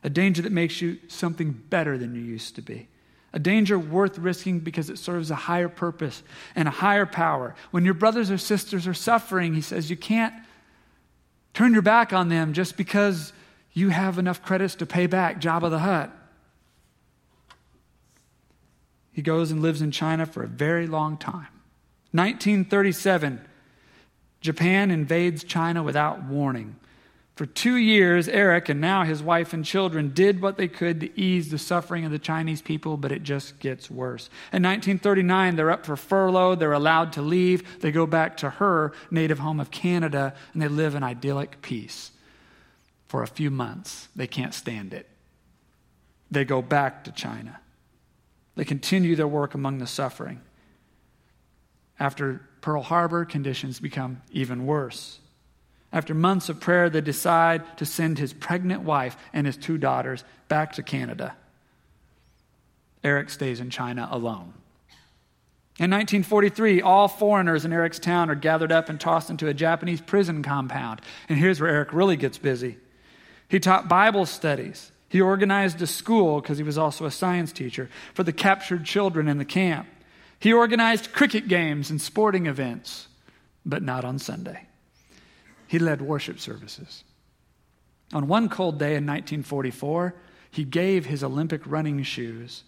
a 0.03 0.09
danger 0.09 0.41
that 0.41 0.51
makes 0.51 0.81
you 0.81 0.99
something 1.07 1.51
better 1.51 1.97
than 1.97 2.15
you 2.15 2.21
used 2.21 2.55
to 2.55 2.61
be. 2.61 2.87
A 3.31 3.39
danger 3.39 3.79
worth 3.79 4.19
risking 4.19 4.59
because 4.59 4.89
it 4.89 4.99
serves 4.99 5.31
a 5.31 5.35
higher 5.35 5.69
purpose 5.69 6.21
and 6.55 6.67
a 6.67 6.71
higher 6.71 7.05
power. 7.05 7.55
When 7.71 7.83
your 7.83 7.95
brothers 7.95 8.29
or 8.29 8.37
sisters 8.37 8.85
are 8.85 8.93
suffering, 8.93 9.55
he 9.55 9.61
says 9.61 9.89
you 9.89 9.97
can't 9.97 10.35
turn 11.53 11.73
your 11.73 11.81
back 11.81 12.13
on 12.13 12.29
them 12.29 12.53
just 12.53 12.77
because 12.77 13.33
you 13.73 13.89
have 13.89 14.19
enough 14.19 14.41
credits 14.41 14.75
to 14.75 14.85
pay 14.85 15.07
back 15.07 15.41
Jabba 15.41 15.69
the 15.69 15.79
Hutt. 15.79 16.11
He 19.11 19.21
goes 19.21 19.51
and 19.51 19.61
lives 19.61 19.81
in 19.81 19.91
China 19.91 20.25
for 20.25 20.43
a 20.43 20.47
very 20.47 20.87
long 20.87 21.17
time. 21.17 21.47
1937, 22.11 23.41
Japan 24.41 24.91
invades 24.91 25.43
China 25.43 25.81
without 25.81 26.23
warning. 26.23 26.75
For 27.35 27.47
two 27.47 27.77
years, 27.77 28.27
Eric 28.27 28.69
and 28.69 28.79
now 28.79 29.03
his 29.03 29.23
wife 29.23 29.53
and 29.53 29.65
children 29.65 30.13
did 30.13 30.39
what 30.39 30.57
they 30.57 30.67
could 30.67 30.99
to 30.99 31.19
ease 31.19 31.49
the 31.49 31.57
suffering 31.57 32.05
of 32.05 32.11
the 32.11 32.19
Chinese 32.19 32.61
people, 32.61 32.95
but 32.95 33.11
it 33.11 33.23
just 33.23 33.59
gets 33.59 33.89
worse. 33.89 34.27
In 34.51 34.61
1939, 34.61 35.55
they're 35.55 35.71
up 35.71 35.83
for 35.83 35.95
furlough. 35.95 36.53
They're 36.53 36.73
allowed 36.73 37.13
to 37.13 37.23
leave. 37.23 37.81
They 37.81 37.91
go 37.91 38.05
back 38.05 38.37
to 38.37 38.51
her 38.51 38.93
native 39.09 39.39
home 39.39 39.59
of 39.59 39.71
Canada, 39.71 40.35
and 40.53 40.61
they 40.61 40.67
live 40.67 40.93
in 40.93 41.01
idyllic 41.01 41.63
peace 41.63 42.11
for 43.13 43.21
a 43.21 43.27
few 43.27 43.51
months. 43.51 44.07
They 44.15 44.25
can't 44.25 44.55
stand 44.55 44.91
it. 44.91 45.07
They 46.31 46.45
go 46.45 46.63
back 46.63 47.03
to 47.03 47.11
China. 47.11 47.59
They 48.55 48.65
continue 48.65 49.15
their 49.15 49.27
work 49.27 49.53
among 49.53 49.77
the 49.77 49.85
suffering. 49.85 50.41
After 51.99 52.41
Pearl 52.61 52.81
Harbor, 52.81 53.23
conditions 53.23 53.79
become 53.79 54.23
even 54.31 54.65
worse. 54.65 55.19
After 55.91 56.15
months 56.15 56.49
of 56.49 56.59
prayer, 56.59 56.89
they 56.89 57.01
decide 57.01 57.77
to 57.77 57.85
send 57.85 58.17
his 58.17 58.33
pregnant 58.33 58.81
wife 58.81 59.15
and 59.31 59.45
his 59.45 59.57
two 59.57 59.77
daughters 59.77 60.23
back 60.47 60.73
to 60.73 60.81
Canada. 60.81 61.35
Eric 63.03 63.29
stays 63.29 63.59
in 63.59 63.69
China 63.69 64.07
alone. 64.09 64.55
In 65.77 65.91
1943, 65.91 66.81
all 66.81 67.07
foreigners 67.07 67.63
in 67.63 67.73
Eric's 67.73 67.99
town 67.99 68.31
are 68.31 68.35
gathered 68.35 68.71
up 68.71 68.89
and 68.89 68.99
tossed 68.99 69.29
into 69.29 69.47
a 69.47 69.53
Japanese 69.53 70.01
prison 70.01 70.41
compound. 70.41 70.99
And 71.29 71.37
here's 71.37 71.61
where 71.61 71.69
Eric 71.69 71.93
really 71.93 72.17
gets 72.17 72.39
busy. 72.39 72.79
He 73.47 73.59
taught 73.59 73.87
Bible 73.87 74.25
studies. 74.25 74.91
He 75.09 75.21
organized 75.21 75.81
a 75.81 75.87
school, 75.87 76.41
because 76.41 76.57
he 76.57 76.63
was 76.63 76.77
also 76.77 77.05
a 77.05 77.11
science 77.11 77.51
teacher, 77.51 77.89
for 78.13 78.23
the 78.23 78.33
captured 78.33 78.85
children 78.85 79.27
in 79.27 79.37
the 79.37 79.45
camp. 79.45 79.87
He 80.39 80.51
organized 80.51 81.13
cricket 81.13 81.47
games 81.47 81.89
and 81.89 82.01
sporting 82.01 82.47
events, 82.47 83.07
but 83.65 83.83
not 83.83 84.03
on 84.03 84.19
Sunday. 84.19 84.67
He 85.67 85.79
led 85.79 86.01
worship 86.01 86.39
services. 86.39 87.03
On 88.11 88.27
one 88.27 88.49
cold 88.49 88.77
day 88.77 88.95
in 88.95 89.05
1944, 89.05 90.13
he 90.51 90.63
gave 90.63 91.05
his 91.05 91.23
Olympic 91.23 91.61
running 91.65 92.01
shoes 92.03 92.63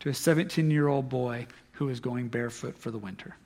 to 0.00 0.08
a 0.08 0.14
17 0.14 0.70
year 0.70 0.88
old 0.88 1.08
boy 1.08 1.46
who 1.72 1.86
was 1.86 2.00
going 2.00 2.28
barefoot 2.28 2.76
for 2.78 2.90
the 2.90 2.98
winter. 2.98 3.36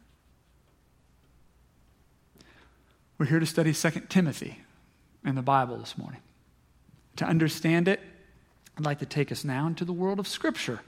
We're 3.18 3.26
here 3.26 3.40
to 3.40 3.46
study 3.46 3.72
2 3.72 3.90
Timothy 4.08 4.60
in 5.24 5.34
the 5.34 5.42
Bible 5.42 5.78
this 5.78 5.96
morning. 5.96 6.20
To 7.16 7.24
understand 7.24 7.88
it, 7.88 8.00
I'd 8.76 8.84
like 8.84 8.98
to 8.98 9.06
take 9.06 9.32
us 9.32 9.44
now 9.44 9.66
into 9.66 9.84
the 9.84 9.92
world 9.92 10.18
of 10.18 10.28
Scripture 10.28 10.80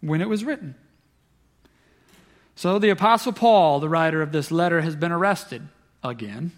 when 0.00 0.20
it 0.20 0.28
was 0.28 0.44
written. 0.44 0.74
So, 2.54 2.78
the 2.78 2.90
Apostle 2.90 3.32
Paul, 3.32 3.80
the 3.80 3.88
writer 3.88 4.20
of 4.20 4.32
this 4.32 4.50
letter, 4.50 4.80
has 4.80 4.96
been 4.96 5.12
arrested 5.12 5.68
again. 6.02 6.52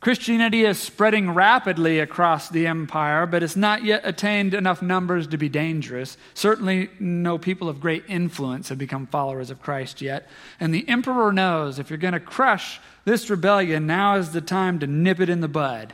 Christianity 0.00 0.64
is 0.64 0.78
spreading 0.78 1.32
rapidly 1.32 1.98
across 1.98 2.48
the 2.48 2.66
empire, 2.66 3.26
but 3.26 3.42
it's 3.42 3.56
not 3.56 3.84
yet 3.84 4.00
attained 4.02 4.54
enough 4.54 4.80
numbers 4.80 5.26
to 5.26 5.36
be 5.36 5.50
dangerous. 5.50 6.16
Certainly, 6.32 6.88
no 6.98 7.36
people 7.36 7.68
of 7.68 7.80
great 7.80 8.04
influence 8.08 8.70
have 8.70 8.78
become 8.78 9.06
followers 9.06 9.50
of 9.50 9.60
Christ 9.60 10.00
yet. 10.00 10.26
And 10.58 10.72
the 10.72 10.88
emperor 10.88 11.30
knows 11.30 11.78
if 11.78 11.90
you're 11.90 11.98
going 11.98 12.14
to 12.14 12.20
crush 12.20 12.80
this 13.04 13.28
rebellion, 13.28 13.86
now 13.86 14.16
is 14.16 14.32
the 14.32 14.40
time 14.40 14.78
to 14.78 14.86
nip 14.86 15.20
it 15.20 15.28
in 15.28 15.42
the 15.42 15.48
bud. 15.48 15.92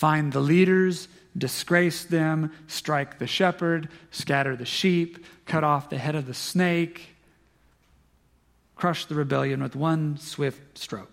Find 0.00 0.32
the 0.32 0.40
leaders 0.40 1.08
disgrace 1.36 2.04
them, 2.04 2.52
strike 2.66 3.18
the 3.18 3.26
shepherd, 3.26 3.90
scatter 4.10 4.56
the 4.56 4.64
sheep, 4.64 5.26
cut 5.44 5.62
off 5.62 5.90
the 5.90 5.98
head 5.98 6.14
of 6.14 6.24
the 6.24 6.32
snake, 6.32 7.16
crush 8.76 9.04
the 9.04 9.14
rebellion 9.14 9.62
with 9.62 9.76
one 9.76 10.16
swift 10.16 10.78
stroke. 10.78 11.12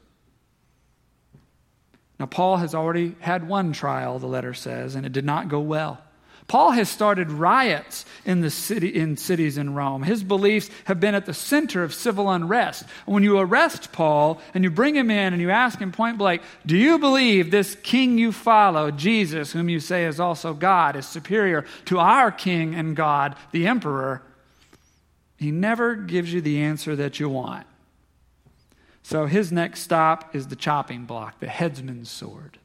Now, 2.17 2.27
Paul 2.27 2.55
has 2.55 2.73
already 2.73 3.17
had 3.19 3.49
one 3.49 3.73
trial, 3.73 4.19
the 4.19 4.25
letter 4.25 4.53
says, 4.53 4.95
and 4.95 5.05
it 5.05 5.11
did 5.11 5.25
not 5.25 5.49
go 5.49 5.59
well. 5.59 6.01
Paul 6.47 6.71
has 6.71 6.87
started 6.87 7.29
riots 7.29 8.05
in, 8.23 8.39
the 8.39 8.49
city, 8.49 8.87
in 8.87 9.17
cities 9.17 9.57
in 9.57 9.73
Rome. 9.73 10.03
His 10.03 10.23
beliefs 10.23 10.69
have 10.85 10.97
been 10.97 11.13
at 11.13 11.25
the 11.25 11.33
center 11.33 11.83
of 11.83 11.93
civil 11.93 12.29
unrest. 12.29 12.85
When 13.05 13.21
you 13.21 13.37
arrest 13.37 13.91
Paul 13.91 14.39
and 14.53 14.63
you 14.63 14.69
bring 14.69 14.95
him 14.95 15.11
in 15.11 15.33
and 15.33 15.41
you 15.41 15.49
ask 15.49 15.79
him 15.79 15.91
point 15.91 16.17
blank, 16.17 16.41
Do 16.65 16.77
you 16.77 16.99
believe 16.99 17.51
this 17.51 17.75
king 17.83 18.17
you 18.17 18.31
follow, 18.31 18.91
Jesus, 18.91 19.51
whom 19.51 19.67
you 19.67 19.81
say 19.81 20.05
is 20.05 20.21
also 20.21 20.53
God, 20.53 20.95
is 20.95 21.05
superior 21.05 21.65
to 21.85 21.99
our 21.99 22.31
king 22.31 22.75
and 22.75 22.95
God, 22.95 23.35
the 23.51 23.67
emperor? 23.67 24.21
He 25.35 25.51
never 25.51 25.95
gives 25.95 26.33
you 26.33 26.39
the 26.39 26.61
answer 26.61 26.95
that 26.95 27.19
you 27.19 27.27
want. 27.27 27.67
So 29.03 29.25
his 29.25 29.51
next 29.51 29.81
stop 29.81 30.33
is 30.33 30.47
the 30.47 30.55
chopping 30.55 31.05
block, 31.05 31.39
the 31.41 31.47
headsman's 31.47 32.09
sword. 32.09 32.57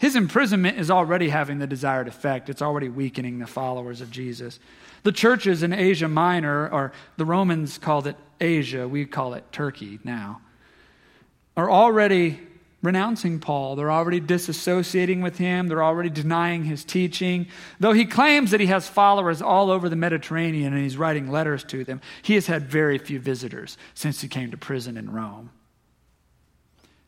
His 0.00 0.16
imprisonment 0.16 0.78
is 0.78 0.90
already 0.90 1.28
having 1.28 1.58
the 1.58 1.66
desired 1.66 2.08
effect. 2.08 2.48
It's 2.48 2.62
already 2.62 2.88
weakening 2.88 3.38
the 3.38 3.46
followers 3.46 4.00
of 4.00 4.10
Jesus. 4.10 4.58
The 5.02 5.12
churches 5.12 5.62
in 5.62 5.74
Asia 5.74 6.08
Minor, 6.08 6.70
or 6.72 6.92
the 7.18 7.26
Romans 7.26 7.76
called 7.76 8.06
it 8.06 8.16
Asia, 8.40 8.88
we 8.88 9.04
call 9.04 9.34
it 9.34 9.44
Turkey 9.52 9.98
now, 10.02 10.40
are 11.54 11.70
already 11.70 12.40
renouncing 12.80 13.40
Paul. 13.40 13.76
They're 13.76 13.92
already 13.92 14.22
disassociating 14.22 15.22
with 15.22 15.36
him. 15.36 15.68
They're 15.68 15.84
already 15.84 16.08
denying 16.08 16.64
his 16.64 16.82
teaching. 16.82 17.48
Though 17.78 17.92
he 17.92 18.06
claims 18.06 18.52
that 18.52 18.60
he 18.60 18.68
has 18.68 18.88
followers 18.88 19.42
all 19.42 19.70
over 19.70 19.90
the 19.90 19.96
Mediterranean 19.96 20.72
and 20.72 20.82
he's 20.82 20.96
writing 20.96 21.30
letters 21.30 21.62
to 21.64 21.84
them, 21.84 22.00
he 22.22 22.36
has 22.36 22.46
had 22.46 22.70
very 22.70 22.96
few 22.96 23.20
visitors 23.20 23.76
since 23.92 24.22
he 24.22 24.28
came 24.28 24.50
to 24.50 24.56
prison 24.56 24.96
in 24.96 25.12
Rome. 25.12 25.50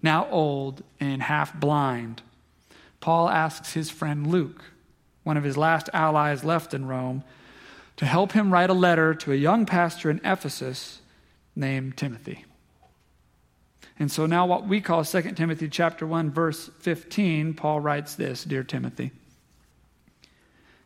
Now 0.02 0.28
old 0.30 0.82
and 1.00 1.22
half 1.22 1.58
blind, 1.58 2.20
Paul 3.02 3.28
asks 3.28 3.74
his 3.74 3.90
friend 3.90 4.28
Luke, 4.28 4.62
one 5.24 5.36
of 5.36 5.42
his 5.44 5.56
last 5.58 5.90
allies 5.92 6.44
left 6.44 6.72
in 6.72 6.86
Rome, 6.86 7.24
to 7.96 8.06
help 8.06 8.32
him 8.32 8.52
write 8.52 8.70
a 8.70 8.74
letter 8.74 9.12
to 9.12 9.32
a 9.32 9.36
young 9.36 9.66
pastor 9.66 10.08
in 10.08 10.20
Ephesus 10.24 11.00
named 11.54 11.96
Timothy. 11.96 12.44
And 13.98 14.10
so 14.10 14.24
now 14.24 14.46
what 14.46 14.66
we 14.66 14.80
call 14.80 15.04
2 15.04 15.32
Timothy 15.32 15.68
chapter 15.68 16.06
1 16.06 16.30
verse 16.30 16.70
15, 16.78 17.54
Paul 17.54 17.80
writes 17.80 18.14
this, 18.14 18.44
dear 18.44 18.62
Timothy. 18.62 19.10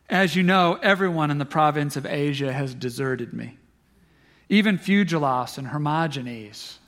As 0.09 0.35
you 0.35 0.41
know, 0.41 0.79
everyone 0.81 1.29
in 1.29 1.37
the 1.37 1.45
province 1.45 1.95
of 1.97 2.05
Asia 2.07 2.51
has 2.51 2.73
deserted 2.73 3.31
me. 3.31 3.57
Even 4.49 4.79
Phygelus 4.79 5.59
and 5.59 5.67
Hermogenes, 5.67 6.79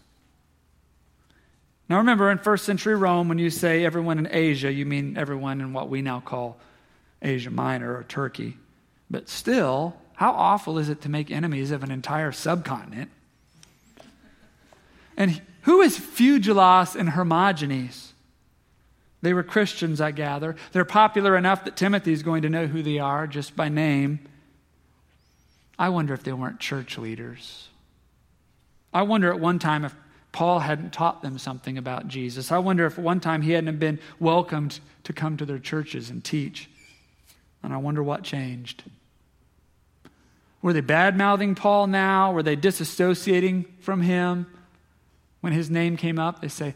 Now 1.90 1.98
remember, 1.98 2.30
in 2.30 2.38
first 2.38 2.66
century 2.66 2.96
Rome, 2.96 3.28
when 3.30 3.40
you 3.40 3.50
say 3.50 3.84
everyone 3.84 4.20
in 4.20 4.28
Asia, 4.32 4.72
you 4.72 4.86
mean 4.86 5.18
everyone 5.18 5.60
in 5.60 5.74
what 5.74 5.90
we 5.90 6.04
now 6.04 6.20
call 6.20 6.60
Asia 7.22 7.50
Minor 7.50 7.98
or 7.98 8.04
Turkey. 8.04 8.58
But 9.10 9.28
still, 9.28 9.96
how 10.14 10.32
awful 10.32 10.78
is 10.78 10.90
it 10.90 11.02
to 11.02 11.10
make 11.10 11.32
enemies 11.32 11.72
of 11.72 11.82
an 11.82 11.90
entire 11.90 12.32
subcontinent? 12.32 13.10
And 15.18 15.42
who 15.64 15.82
is 15.82 15.98
Phygelus 15.98 16.96
and 16.96 17.10
Hermogenes? 17.10 18.14
They 19.22 19.34
were 19.34 19.44
Christians, 19.44 20.00
I 20.00 20.12
gather. 20.12 20.56
They're 20.72 20.86
popular 20.86 21.36
enough 21.36 21.66
that 21.66 21.76
Timothy's 21.76 22.24
going 22.24 22.44
to 22.44 22.50
know 22.50 22.68
who 22.68 22.84
they 22.84 23.00
are 23.00 23.26
just 23.28 23.56
by 23.56 23.68
name. 23.68 24.20
I 25.78 25.90
wonder 25.90 26.14
if 26.14 26.24
they 26.24 26.34
weren't 26.34 26.60
church 26.60 26.98
leaders. 26.98 27.68
I 28.94 29.02
wonder 29.02 29.32
at 29.32 29.40
one 29.40 29.60
time 29.60 29.86
if 29.86 29.96
Paul 30.32 30.60
hadn't 30.60 30.94
taught 30.94 31.22
them 31.22 31.38
something 31.38 31.78
about 31.78 32.08
Jesus. 32.08 32.52
I 32.52 32.60
wonder 32.60 32.86
if 32.86 32.98
one 32.98 33.20
time 33.20 33.42
he 33.42 33.52
hadn't 33.52 33.80
been 33.80 34.00
welcomed 34.20 34.80
to 35.04 35.14
come 35.14 35.38
to 35.38 35.46
their 35.46 35.60
churches 35.60 36.10
and 36.10 36.24
teach. 36.24 36.70
And 37.64 37.74
I 37.74 37.78
wonder 37.78 38.04
what 38.04 38.24
changed. 38.24 38.84
Were 40.62 40.74
they 40.74 40.82
bad 40.82 41.18
mouthing 41.18 41.56
Paul 41.56 41.88
now? 41.88 42.32
Were 42.32 42.44
they 42.44 42.56
disassociating 42.56 43.66
from 43.80 44.02
him? 44.02 44.46
When 45.42 45.54
his 45.54 45.70
name 45.70 45.98
came 45.98 46.20
up, 46.20 46.42
they 46.42 46.48
say, 46.50 46.76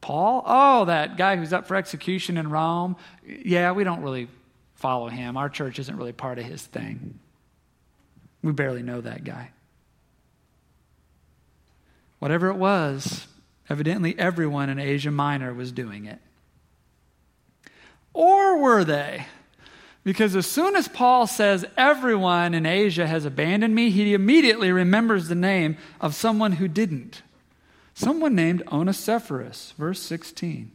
Paul? 0.00 0.42
Oh, 0.46 0.86
that 0.86 1.16
guy 1.16 1.36
who's 1.36 1.52
up 1.52 1.66
for 1.66 1.76
execution 1.76 2.36
in 2.36 2.50
Rome. 2.50 2.96
Yeah, 3.26 3.72
we 3.72 3.84
don't 3.84 4.02
really 4.02 4.28
follow 4.74 5.08
him. 5.08 5.36
Our 5.36 5.48
church 5.48 5.78
isn't 5.78 5.96
really 5.96 6.12
part 6.12 6.38
of 6.38 6.44
his 6.44 6.62
thing. 6.62 7.18
We 8.42 8.52
barely 8.52 8.82
know 8.82 9.00
that 9.00 9.24
guy. 9.24 9.50
Whatever 12.18 12.48
it 12.48 12.56
was, 12.56 13.26
evidently 13.68 14.18
everyone 14.18 14.68
in 14.68 14.78
Asia 14.78 15.10
Minor 15.10 15.52
was 15.52 15.72
doing 15.72 16.06
it. 16.06 16.18
Or 18.12 18.58
were 18.58 18.84
they? 18.84 19.26
Because 20.04 20.36
as 20.36 20.46
soon 20.46 20.76
as 20.76 20.86
Paul 20.86 21.26
says 21.26 21.64
everyone 21.76 22.54
in 22.54 22.66
Asia 22.66 23.06
has 23.06 23.24
abandoned 23.24 23.74
me, 23.74 23.90
he 23.90 24.14
immediately 24.14 24.70
remembers 24.70 25.28
the 25.28 25.34
name 25.34 25.78
of 26.00 26.14
someone 26.14 26.52
who 26.52 26.68
didn't. 26.68 27.22
Someone 27.94 28.34
named 28.34 28.62
Onesiphorus, 28.70 29.72
verse 29.78 30.00
16. 30.00 30.70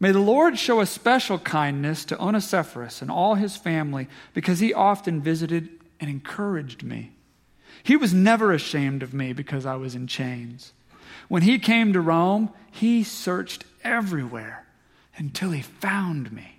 May 0.00 0.12
the 0.12 0.20
Lord 0.20 0.58
show 0.58 0.80
a 0.80 0.86
special 0.86 1.38
kindness 1.38 2.04
to 2.06 2.20
Onesiphorus 2.20 3.02
and 3.02 3.10
all 3.10 3.34
his 3.34 3.56
family 3.56 4.06
because 4.34 4.60
he 4.60 4.72
often 4.74 5.22
visited 5.22 5.68
and 5.98 6.08
encouraged 6.10 6.82
me. 6.82 7.12
He 7.88 7.96
was 7.96 8.12
never 8.12 8.52
ashamed 8.52 9.02
of 9.02 9.14
me 9.14 9.32
because 9.32 9.64
I 9.64 9.76
was 9.76 9.94
in 9.94 10.08
chains. 10.08 10.74
When 11.28 11.40
he 11.40 11.58
came 11.58 11.94
to 11.94 12.02
Rome, 12.02 12.50
he 12.70 13.02
searched 13.02 13.64
everywhere 13.82 14.66
until 15.16 15.52
he 15.52 15.62
found 15.62 16.30
me. 16.30 16.58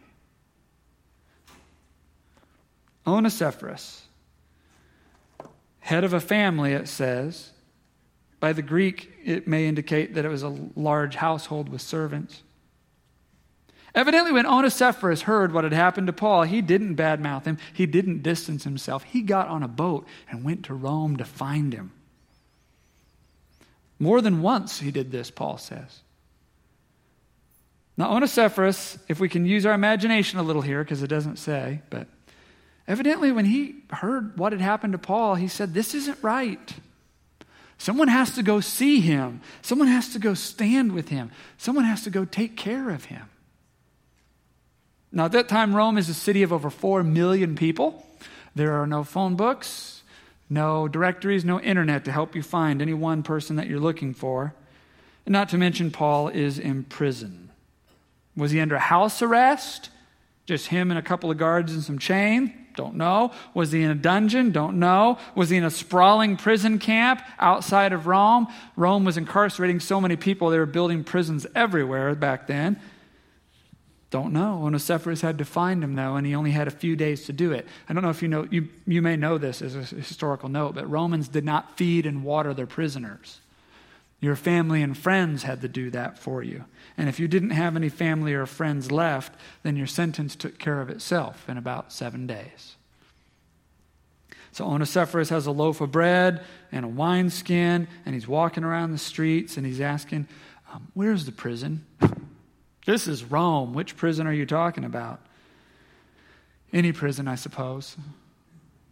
Onesiphorus, 3.05 4.07
head 5.81 6.03
of 6.03 6.13
a 6.13 6.19
family, 6.19 6.73
it 6.73 6.87
says, 6.87 7.51
by 8.39 8.51
the 8.51 8.63
Greek, 8.63 9.11
it 9.23 9.47
may 9.47 9.67
indicate 9.67 10.15
that 10.15 10.25
it 10.25 10.29
was 10.29 10.41
a 10.41 10.57
large 10.75 11.13
household 11.13 11.69
with 11.69 11.83
servants. 11.83 12.41
Evidently, 13.95 14.31
when 14.31 14.45
Onesiphorus 14.45 15.23
heard 15.23 15.51
what 15.51 15.63
had 15.63 15.73
happened 15.73 16.07
to 16.07 16.13
Paul, 16.13 16.43
he 16.43 16.61
didn't 16.61 16.95
badmouth 16.95 17.45
him. 17.45 17.57
He 17.73 17.85
didn't 17.85 18.21
distance 18.21 18.63
himself. 18.63 19.03
He 19.03 19.21
got 19.21 19.47
on 19.47 19.63
a 19.63 19.67
boat 19.67 20.05
and 20.29 20.43
went 20.43 20.65
to 20.65 20.73
Rome 20.73 21.17
to 21.17 21.25
find 21.25 21.73
him. 21.73 21.91
More 23.97 24.21
than 24.21 24.41
once 24.41 24.79
he 24.79 24.91
did 24.91 25.11
this, 25.11 25.31
Paul 25.31 25.57
says. 25.57 26.01
Now, 27.97 28.11
Onesiphorus, 28.11 28.97
if 29.09 29.19
we 29.19 29.27
can 29.27 29.45
use 29.45 29.65
our 29.65 29.73
imagination 29.73 30.39
a 30.39 30.43
little 30.43 30.61
here, 30.61 30.83
because 30.83 31.03
it 31.03 31.07
doesn't 31.07 31.37
say, 31.37 31.81
but 31.89 32.07
evidently 32.87 33.31
when 33.31 33.45
he 33.45 33.75
heard 33.89 34.37
what 34.37 34.53
had 34.53 34.61
happened 34.61 34.93
to 34.93 34.99
Paul, 34.99 35.35
he 35.35 35.47
said, 35.47 35.73
This 35.73 35.93
isn't 35.93 36.17
right. 36.21 36.75
Someone 37.77 38.09
has 38.09 38.35
to 38.35 38.43
go 38.43 38.59
see 38.59 38.99
him. 38.99 39.41
Someone 39.61 39.87
has 39.87 40.13
to 40.13 40.19
go 40.19 40.33
stand 40.33 40.91
with 40.91 41.09
him. 41.09 41.31
Someone 41.57 41.85
has 41.85 42.03
to 42.03 42.09
go 42.09 42.25
take 42.25 42.57
care 42.57 42.89
of 42.89 43.05
him. 43.05 43.28
Now, 45.11 45.25
at 45.25 45.31
that 45.31 45.49
time, 45.49 45.75
Rome 45.75 45.97
is 45.97 46.09
a 46.09 46.13
city 46.13 46.43
of 46.43 46.53
over 46.53 46.69
4 46.69 47.03
million 47.03 47.55
people. 47.55 48.05
There 48.53 48.73
are 48.73 48.85
no 48.85 49.03
phone 49.03 49.35
books, 49.35 50.03
no 50.49 50.87
directories, 50.87 51.43
no 51.43 51.59
internet 51.59 52.05
to 52.05 52.11
help 52.11 52.35
you 52.35 52.43
find 52.43 52.81
any 52.81 52.93
one 52.93 53.23
person 53.23 53.55
that 53.55 53.67
you're 53.67 53.79
looking 53.79 54.13
for. 54.13 54.53
And 55.25 55.33
not 55.33 55.49
to 55.49 55.57
mention, 55.57 55.91
Paul 55.91 56.27
is 56.27 56.59
in 56.59 56.83
prison. 56.83 57.51
Was 58.35 58.51
he 58.51 58.59
under 58.59 58.77
house 58.77 59.21
arrest? 59.21 59.89
Just 60.45 60.67
him 60.67 60.89
and 60.91 60.97
a 60.97 61.03
couple 61.03 61.29
of 61.29 61.37
guards 61.37 61.73
and 61.73 61.83
some 61.83 61.99
chain? 61.99 62.53
Don't 62.75 62.95
know. 62.95 63.31
Was 63.53 63.71
he 63.71 63.81
in 63.83 63.91
a 63.91 63.95
dungeon? 63.95 64.51
Don't 64.51 64.79
know. 64.79 65.17
Was 65.35 65.49
he 65.49 65.57
in 65.57 65.63
a 65.63 65.69
sprawling 65.69 66.37
prison 66.37 66.79
camp 66.79 67.21
outside 67.37 67.93
of 67.93 68.07
Rome? 68.07 68.47
Rome 68.75 69.05
was 69.05 69.17
incarcerating 69.17 69.79
so 69.79 69.99
many 69.99 70.15
people, 70.15 70.49
they 70.49 70.57
were 70.57 70.65
building 70.65 71.03
prisons 71.03 71.45
everywhere 71.53 72.15
back 72.15 72.47
then. 72.47 72.79
Don't 74.11 74.33
know. 74.33 74.61
Onesiphorus 74.63 75.21
had 75.21 75.37
to 75.37 75.45
find 75.45 75.83
him, 75.83 75.93
though, 75.93 76.15
and 76.15 76.25
he 76.25 76.33
only 76.33 76.51
had 76.51 76.67
a 76.67 76.71
few 76.71 76.95
days 76.95 77.25
to 77.25 77.33
do 77.33 77.51
it. 77.51 77.67
I 77.87 77.93
don't 77.93 78.01
know 78.01 78.09
if 78.09 78.23
you 78.23 78.27
know, 78.27 78.47
you, 78.49 78.69
you 78.87 79.03
may 79.03 79.15
know 79.15 79.37
this 79.37 79.61
as 79.61 79.75
a 79.75 79.83
historical 79.83 80.49
note, 80.49 80.73
but 80.73 80.89
Romans 80.89 81.27
did 81.27 81.45
not 81.45 81.77
feed 81.77 82.07
and 82.07 82.23
water 82.23 82.53
their 82.53 82.65
prisoners. 82.65 83.39
Your 84.19 84.35
family 84.35 84.81
and 84.81 84.97
friends 84.97 85.43
had 85.43 85.61
to 85.61 85.67
do 85.67 85.91
that 85.91 86.17
for 86.17 86.41
you. 86.41 86.65
And 86.97 87.07
if 87.07 87.19
you 87.19 87.27
didn't 87.27 87.51
have 87.51 87.75
any 87.75 87.87
family 87.87 88.33
or 88.33 88.45
friends 88.45 88.91
left, 88.91 89.39
then 89.63 89.77
your 89.77 89.87
sentence 89.87 90.35
took 90.35 90.57
care 90.57 90.81
of 90.81 90.89
itself 90.89 91.47
in 91.47 91.57
about 91.57 91.93
seven 91.93 92.25
days. 92.25 92.75
So 94.51 94.65
Onesiphorus 94.65 95.29
has 95.29 95.45
a 95.45 95.51
loaf 95.51 95.79
of 95.79 95.91
bread 95.91 96.43
and 96.71 96.83
a 96.83 96.87
wineskin, 96.87 97.87
and 98.05 98.15
he's 98.15 98.27
walking 98.27 98.63
around 98.63 98.91
the 98.91 98.97
streets 98.97 99.55
and 99.55 99.65
he's 99.65 99.79
asking, 99.79 100.27
um, 100.73 100.87
Where's 100.95 101.25
the 101.25 101.31
prison? 101.31 101.85
This 102.89 103.07
is 103.07 103.23
Rome. 103.23 103.75
Which 103.75 103.95
prison 103.95 104.25
are 104.25 104.33
you 104.33 104.47
talking 104.47 104.83
about? 104.83 105.19
Any 106.73 106.91
prison, 106.91 107.27
I 107.27 107.35
suppose. 107.35 107.95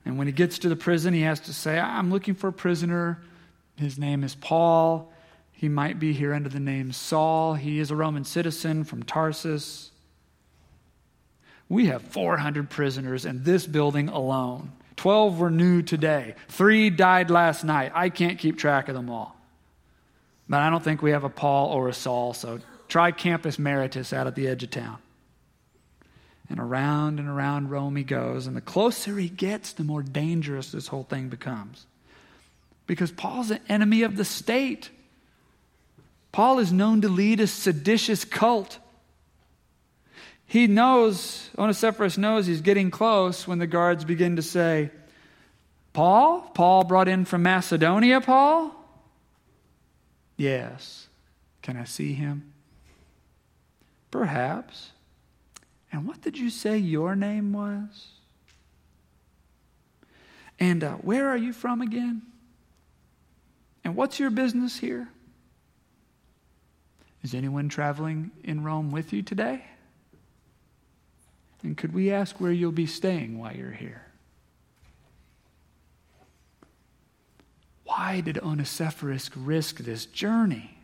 And 0.05 0.19
when 0.19 0.27
he 0.27 0.33
gets 0.33 0.60
to 0.60 0.69
the 0.69 0.75
prison, 0.75 1.15
he 1.15 1.21
has 1.21 1.39
to 1.39 1.53
say, 1.53 1.79
I'm 1.79 2.12
looking 2.12 2.36
for 2.36 2.49
a 2.49 2.53
prisoner. 2.53 3.19
His 3.75 3.97
name 3.97 4.23
is 4.23 4.36
Paul. 4.36 5.12
He 5.51 5.67
might 5.67 5.97
be 5.97 6.13
here 6.13 6.36
under 6.36 6.47
the 6.47 6.60
name 6.60 6.91
Saul. 6.91 7.55
He 7.55 7.79
is 7.79 7.89
a 7.89 7.95
Roman 7.95 8.23
citizen 8.23 8.83
from 8.83 9.01
Tarsus. 9.01 9.89
We 11.67 11.88
have 11.88 12.03
400 12.03 12.69
prisoners 12.69 13.25
in 13.25 13.45
this 13.45 13.65
building 13.65 14.10
alone. 14.10 14.73
12 14.97 15.39
were 15.39 15.49
new 15.49 15.81
today. 15.81 16.36
Three 16.49 16.91
died 16.91 17.31
last 17.31 17.63
night. 17.63 17.93
I 17.95 18.10
can't 18.10 18.38
keep 18.38 18.60
track 18.60 18.89
of 18.89 18.93
them 18.93 19.10
all. 19.10 19.36
But 20.47 20.60
I 20.60 20.69
don't 20.69 20.83
think 20.83 21.01
we 21.01 21.13
have 21.13 21.23
a 21.23 21.29
Paul 21.29 21.73
or 21.73 21.89
a 21.89 21.93
Saul, 21.95 22.36
so 22.36 22.60
try 22.88 23.12
Campus 23.12 23.58
Martius 23.58 24.13
out 24.13 24.28
at 24.28 24.36
the 24.36 24.47
edge 24.47 24.63
of 24.63 24.71
town. 24.71 24.97
And 26.50 26.60
around 26.60 27.19
and 27.19 27.28
around 27.28 27.69
Rome 27.69 27.95
he 27.95 28.04
goes, 28.04 28.47
and 28.47 28.56
the 28.56 28.62
closer 28.62 29.17
he 29.17 29.28
gets, 29.28 29.73
the 29.73 29.84
more 29.84 30.02
dangerous 30.02 30.71
this 30.71 30.88
whole 30.88 31.04
thing 31.04 31.30
becomes. 31.30 31.86
Because 32.86 33.12
Paul's 33.12 33.52
an 33.52 33.60
enemy 33.67 34.04
of 34.04 34.15
the 34.15 34.23
state. 34.23 34.89
Paul 36.32 36.60
is 36.60 36.71
known 36.71 37.02
to 37.02 37.10
lead 37.10 37.41
a 37.41 37.47
seditious 37.47 38.23
cult. 38.23 38.80
He 40.45 40.67
knows, 40.67 41.50
Onesiphorus 41.58 42.17
knows 42.17 42.47
he's 42.47 42.62
getting 42.62 42.91
close 42.91 43.45
when 43.45 43.60
the 43.60 43.67
guards 43.67 44.06
begin 44.06 44.38
to 44.38 44.41
say, 44.41 44.91
Paul? 45.91 46.41
Paul 46.54 46.86
brought 46.86 47.10
in 47.10 47.26
from 47.26 47.43
Macedonia, 47.43 48.21
Paul? 48.21 48.73
Yes. 50.38 51.08
Can 51.62 51.76
I 51.76 51.84
see 51.84 52.13
him? 52.13 52.54
Perhaps. 54.12 54.91
And 55.91 56.08
what 56.08 56.22
did 56.22 56.38
you 56.38 56.50
say 56.50 56.78
your 56.78 57.15
name 57.15 57.54
was? 57.54 58.08
And 60.60 60.84
uh, 60.84 60.93
where 60.96 61.30
are 61.30 61.38
you 61.38 61.54
from 61.54 61.82
again? 61.82 62.22
And 63.84 63.96
what's 63.96 64.20
your 64.20 64.30
business 64.30 64.78
here? 64.78 65.10
Is 67.24 67.34
anyone 67.34 67.70
traveling 67.70 68.32
in 68.43 68.63
Rome 68.63 68.91
with 68.91 69.13
you 69.13 69.22
today? 69.22 69.63
And 71.63 71.76
could 71.76 71.93
we 71.93 72.12
ask 72.12 72.39
where 72.39 72.52
you'll 72.52 72.72
be 72.72 72.86
staying 72.86 73.39
while 73.39 73.56
you're 73.56 73.72
here? 73.72 74.04
Why 77.84 78.22
did 78.22 78.38
Onesiphorus 78.38 79.36
risk 79.36 79.78
this 79.78 80.06
journey? 80.06 80.76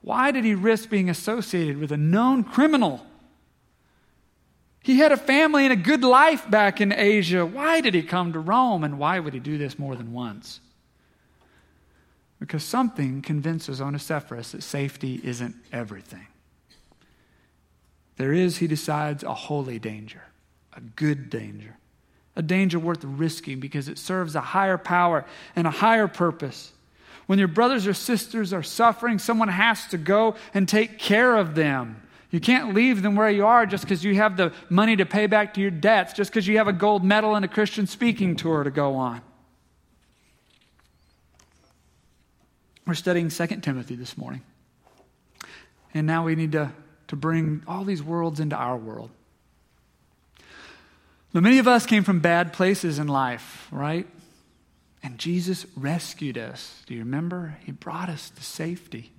Why 0.00 0.30
did 0.30 0.44
he 0.44 0.54
risk 0.54 0.90
being 0.90 1.10
associated 1.10 1.78
with 1.78 1.92
a 1.92 1.96
known 1.96 2.44
criminal? 2.44 3.04
He 4.82 4.98
had 4.98 5.12
a 5.12 5.16
family 5.16 5.64
and 5.64 5.72
a 5.72 5.76
good 5.76 6.02
life 6.02 6.48
back 6.50 6.80
in 6.80 6.92
Asia. 6.92 7.44
Why 7.44 7.80
did 7.80 7.94
he 7.94 8.02
come 8.02 8.32
to 8.32 8.38
Rome? 8.38 8.84
And 8.84 8.98
why 8.98 9.18
would 9.18 9.34
he 9.34 9.40
do 9.40 9.58
this 9.58 9.78
more 9.78 9.96
than 9.96 10.12
once? 10.12 10.60
Because 12.38 12.62
something 12.62 13.20
convinces 13.20 13.80
Onesiphorus 13.80 14.52
that 14.52 14.62
safety 14.62 15.20
isn't 15.24 15.56
everything. 15.72 16.26
There 18.16 18.32
is, 18.32 18.58
he 18.58 18.66
decides, 18.66 19.22
a 19.22 19.34
holy 19.34 19.78
danger, 19.78 20.22
a 20.74 20.80
good 20.80 21.30
danger, 21.30 21.76
a 22.34 22.42
danger 22.42 22.78
worth 22.78 23.04
risking 23.04 23.60
because 23.60 23.88
it 23.88 23.98
serves 23.98 24.34
a 24.34 24.40
higher 24.40 24.78
power 24.78 25.24
and 25.54 25.66
a 25.66 25.70
higher 25.70 26.08
purpose. 26.08 26.72
When 27.28 27.38
your 27.38 27.48
brothers 27.48 27.86
or 27.86 27.92
sisters 27.92 28.54
are 28.54 28.62
suffering, 28.62 29.18
someone 29.18 29.48
has 29.48 29.86
to 29.88 29.98
go 29.98 30.34
and 30.54 30.66
take 30.66 30.98
care 30.98 31.36
of 31.36 31.54
them. 31.54 32.00
You 32.30 32.40
can't 32.40 32.72
leave 32.72 33.02
them 33.02 33.16
where 33.16 33.28
you 33.28 33.44
are 33.44 33.66
just 33.66 33.84
because 33.84 34.02
you 34.02 34.14
have 34.14 34.38
the 34.38 34.54
money 34.70 34.96
to 34.96 35.04
pay 35.04 35.26
back 35.26 35.52
to 35.54 35.60
your 35.60 35.70
debts, 35.70 36.14
just 36.14 36.30
because 36.30 36.48
you 36.48 36.56
have 36.56 36.68
a 36.68 36.72
gold 36.72 37.04
medal 37.04 37.34
and 37.34 37.44
a 37.44 37.48
Christian 37.48 37.86
speaking 37.86 38.34
tour 38.34 38.64
to 38.64 38.70
go 38.70 38.94
on. 38.94 39.20
We're 42.86 42.94
studying 42.94 43.28
2 43.28 43.46
Timothy 43.60 43.94
this 43.94 44.16
morning. 44.16 44.40
And 45.92 46.06
now 46.06 46.24
we 46.24 46.34
need 46.34 46.52
to, 46.52 46.72
to 47.08 47.16
bring 47.16 47.62
all 47.68 47.84
these 47.84 48.02
worlds 48.02 48.40
into 48.40 48.56
our 48.56 48.78
world. 48.78 49.10
Now, 51.34 51.42
many 51.42 51.58
of 51.58 51.68
us 51.68 51.84
came 51.84 52.04
from 52.04 52.20
bad 52.20 52.54
places 52.54 52.98
in 52.98 53.06
life, 53.06 53.68
right? 53.70 54.06
And 55.08 55.16
Jesus 55.16 55.64
rescued 55.74 56.36
us. 56.36 56.82
Do 56.84 56.92
you 56.92 57.00
remember? 57.00 57.56
He 57.64 57.72
brought 57.72 58.10
us 58.10 58.28
to 58.28 58.42
safety. 58.42 59.10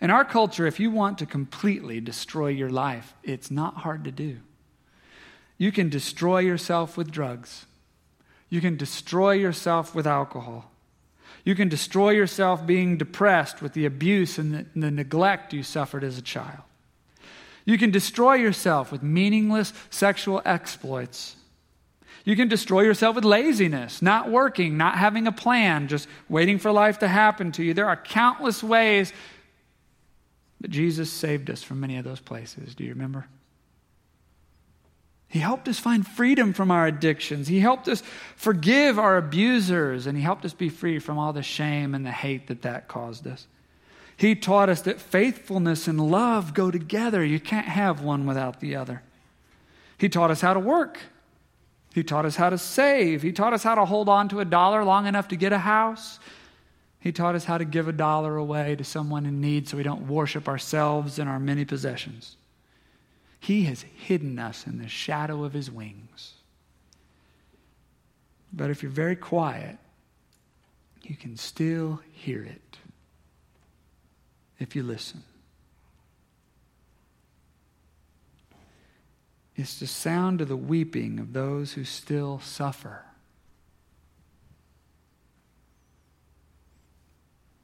In 0.00 0.10
our 0.10 0.24
culture, 0.24 0.66
if 0.66 0.80
you 0.80 0.90
want 0.90 1.18
to 1.18 1.26
completely 1.26 2.00
destroy 2.00 2.48
your 2.48 2.68
life, 2.68 3.14
it's 3.22 3.48
not 3.48 3.76
hard 3.76 4.02
to 4.02 4.10
do. 4.10 4.38
You 5.56 5.70
can 5.70 5.88
destroy 5.88 6.40
yourself 6.40 6.96
with 6.96 7.12
drugs. 7.12 7.66
You 8.48 8.60
can 8.60 8.76
destroy 8.76 9.34
yourself 9.34 9.94
with 9.94 10.04
alcohol. 10.04 10.72
You 11.44 11.54
can 11.54 11.68
destroy 11.68 12.10
yourself 12.10 12.66
being 12.66 12.98
depressed 12.98 13.62
with 13.62 13.72
the 13.72 13.86
abuse 13.86 14.36
and 14.36 14.52
the, 14.52 14.66
and 14.74 14.82
the 14.82 14.90
neglect 14.90 15.52
you 15.52 15.62
suffered 15.62 16.02
as 16.02 16.18
a 16.18 16.22
child. 16.22 16.64
You 17.64 17.78
can 17.78 17.92
destroy 17.92 18.34
yourself 18.34 18.90
with 18.90 19.00
meaningless 19.00 19.72
sexual 19.90 20.42
exploits. 20.44 21.36
You 22.24 22.36
can 22.36 22.48
destroy 22.48 22.82
yourself 22.82 23.16
with 23.16 23.24
laziness, 23.24 24.02
not 24.02 24.30
working, 24.30 24.76
not 24.76 24.98
having 24.98 25.26
a 25.26 25.32
plan, 25.32 25.88
just 25.88 26.08
waiting 26.28 26.58
for 26.58 26.72
life 26.72 26.98
to 26.98 27.08
happen 27.08 27.52
to 27.52 27.62
you. 27.62 27.74
There 27.74 27.88
are 27.88 27.96
countless 27.96 28.62
ways, 28.62 29.12
but 30.60 30.70
Jesus 30.70 31.10
saved 31.10 31.50
us 31.50 31.62
from 31.62 31.80
many 31.80 31.96
of 31.96 32.04
those 32.04 32.20
places. 32.20 32.74
Do 32.74 32.84
you 32.84 32.90
remember? 32.90 33.26
He 35.28 35.40
helped 35.40 35.68
us 35.68 35.78
find 35.78 36.06
freedom 36.06 36.54
from 36.54 36.70
our 36.70 36.86
addictions. 36.86 37.48
He 37.48 37.60
helped 37.60 37.86
us 37.86 38.02
forgive 38.34 38.98
our 38.98 39.18
abusers, 39.18 40.06
and 40.06 40.16
He 40.16 40.24
helped 40.24 40.44
us 40.44 40.54
be 40.54 40.70
free 40.70 40.98
from 40.98 41.18
all 41.18 41.32
the 41.32 41.42
shame 41.42 41.94
and 41.94 42.04
the 42.04 42.10
hate 42.10 42.46
that 42.46 42.62
that 42.62 42.88
caused 42.88 43.26
us. 43.26 43.46
He 44.16 44.34
taught 44.34 44.68
us 44.68 44.80
that 44.82 45.00
faithfulness 45.00 45.86
and 45.86 46.10
love 46.10 46.54
go 46.54 46.70
together. 46.70 47.24
You 47.24 47.38
can't 47.38 47.68
have 47.68 48.02
one 48.02 48.26
without 48.26 48.58
the 48.58 48.74
other. 48.74 49.02
He 49.98 50.08
taught 50.08 50.30
us 50.30 50.40
how 50.40 50.54
to 50.54 50.60
work. 50.60 50.98
He 51.94 52.02
taught 52.02 52.24
us 52.24 52.36
how 52.36 52.50
to 52.50 52.58
save. 52.58 53.22
He 53.22 53.32
taught 53.32 53.52
us 53.52 53.62
how 53.62 53.74
to 53.74 53.84
hold 53.84 54.08
on 54.08 54.28
to 54.28 54.40
a 54.40 54.44
dollar 54.44 54.84
long 54.84 55.06
enough 55.06 55.28
to 55.28 55.36
get 55.36 55.52
a 55.52 55.58
house. 55.58 56.18
He 57.00 57.12
taught 57.12 57.34
us 57.34 57.44
how 57.44 57.58
to 57.58 57.64
give 57.64 57.88
a 57.88 57.92
dollar 57.92 58.36
away 58.36 58.76
to 58.76 58.84
someone 58.84 59.24
in 59.24 59.40
need 59.40 59.68
so 59.68 59.76
we 59.76 59.82
don't 59.82 60.08
worship 60.08 60.48
ourselves 60.48 61.18
and 61.18 61.28
our 61.28 61.38
many 61.38 61.64
possessions. 61.64 62.36
He 63.40 63.64
has 63.64 63.82
hidden 63.82 64.38
us 64.38 64.66
in 64.66 64.78
the 64.78 64.88
shadow 64.88 65.44
of 65.44 65.52
his 65.52 65.70
wings. 65.70 66.34
But 68.52 68.70
if 68.70 68.82
you're 68.82 68.90
very 68.90 69.16
quiet, 69.16 69.78
you 71.02 71.16
can 71.16 71.36
still 71.36 72.00
hear 72.12 72.42
it 72.42 72.78
if 74.58 74.74
you 74.74 74.82
listen. 74.82 75.22
It's 79.58 79.80
the 79.80 79.88
sound 79.88 80.40
of 80.40 80.46
the 80.46 80.56
weeping 80.56 81.18
of 81.18 81.32
those 81.32 81.72
who 81.72 81.82
still 81.82 82.38
suffer. 82.38 83.02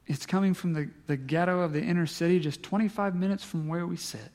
It's 0.05 0.25
coming 0.25 0.53
from 0.53 0.73
the, 0.73 0.89
the 1.07 1.15
ghetto 1.15 1.61
of 1.61 1.71
the 1.71 1.81
inner 1.81 2.05
city, 2.05 2.41
just 2.41 2.61
25 2.63 3.15
minutes 3.15 3.45
from 3.45 3.69
where 3.69 3.87
we 3.87 3.95
sit. 3.95 4.29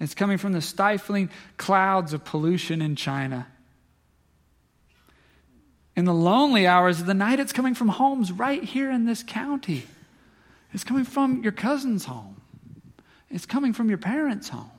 It's 0.00 0.14
coming 0.14 0.38
from 0.38 0.54
the 0.54 0.62
stifling 0.62 1.28
clouds 1.58 2.14
of 2.14 2.24
pollution 2.24 2.80
in 2.80 2.96
China. 2.96 3.46
In 5.94 6.06
the 6.06 6.14
lonely 6.14 6.66
hours 6.66 7.00
of 7.00 7.06
the 7.06 7.12
night, 7.12 7.38
it's 7.38 7.52
coming 7.52 7.74
from 7.74 7.88
homes 7.88 8.32
right 8.32 8.64
here 8.64 8.90
in 8.90 9.04
this 9.04 9.22
county. 9.22 9.84
It's 10.72 10.84
coming 10.84 11.04
from 11.04 11.42
your 11.42 11.52
cousin's 11.52 12.06
home. 12.06 12.40
It's 13.28 13.44
coming 13.44 13.74
from 13.74 13.90
your 13.90 13.98
parents' 13.98 14.48
home. 14.48 14.70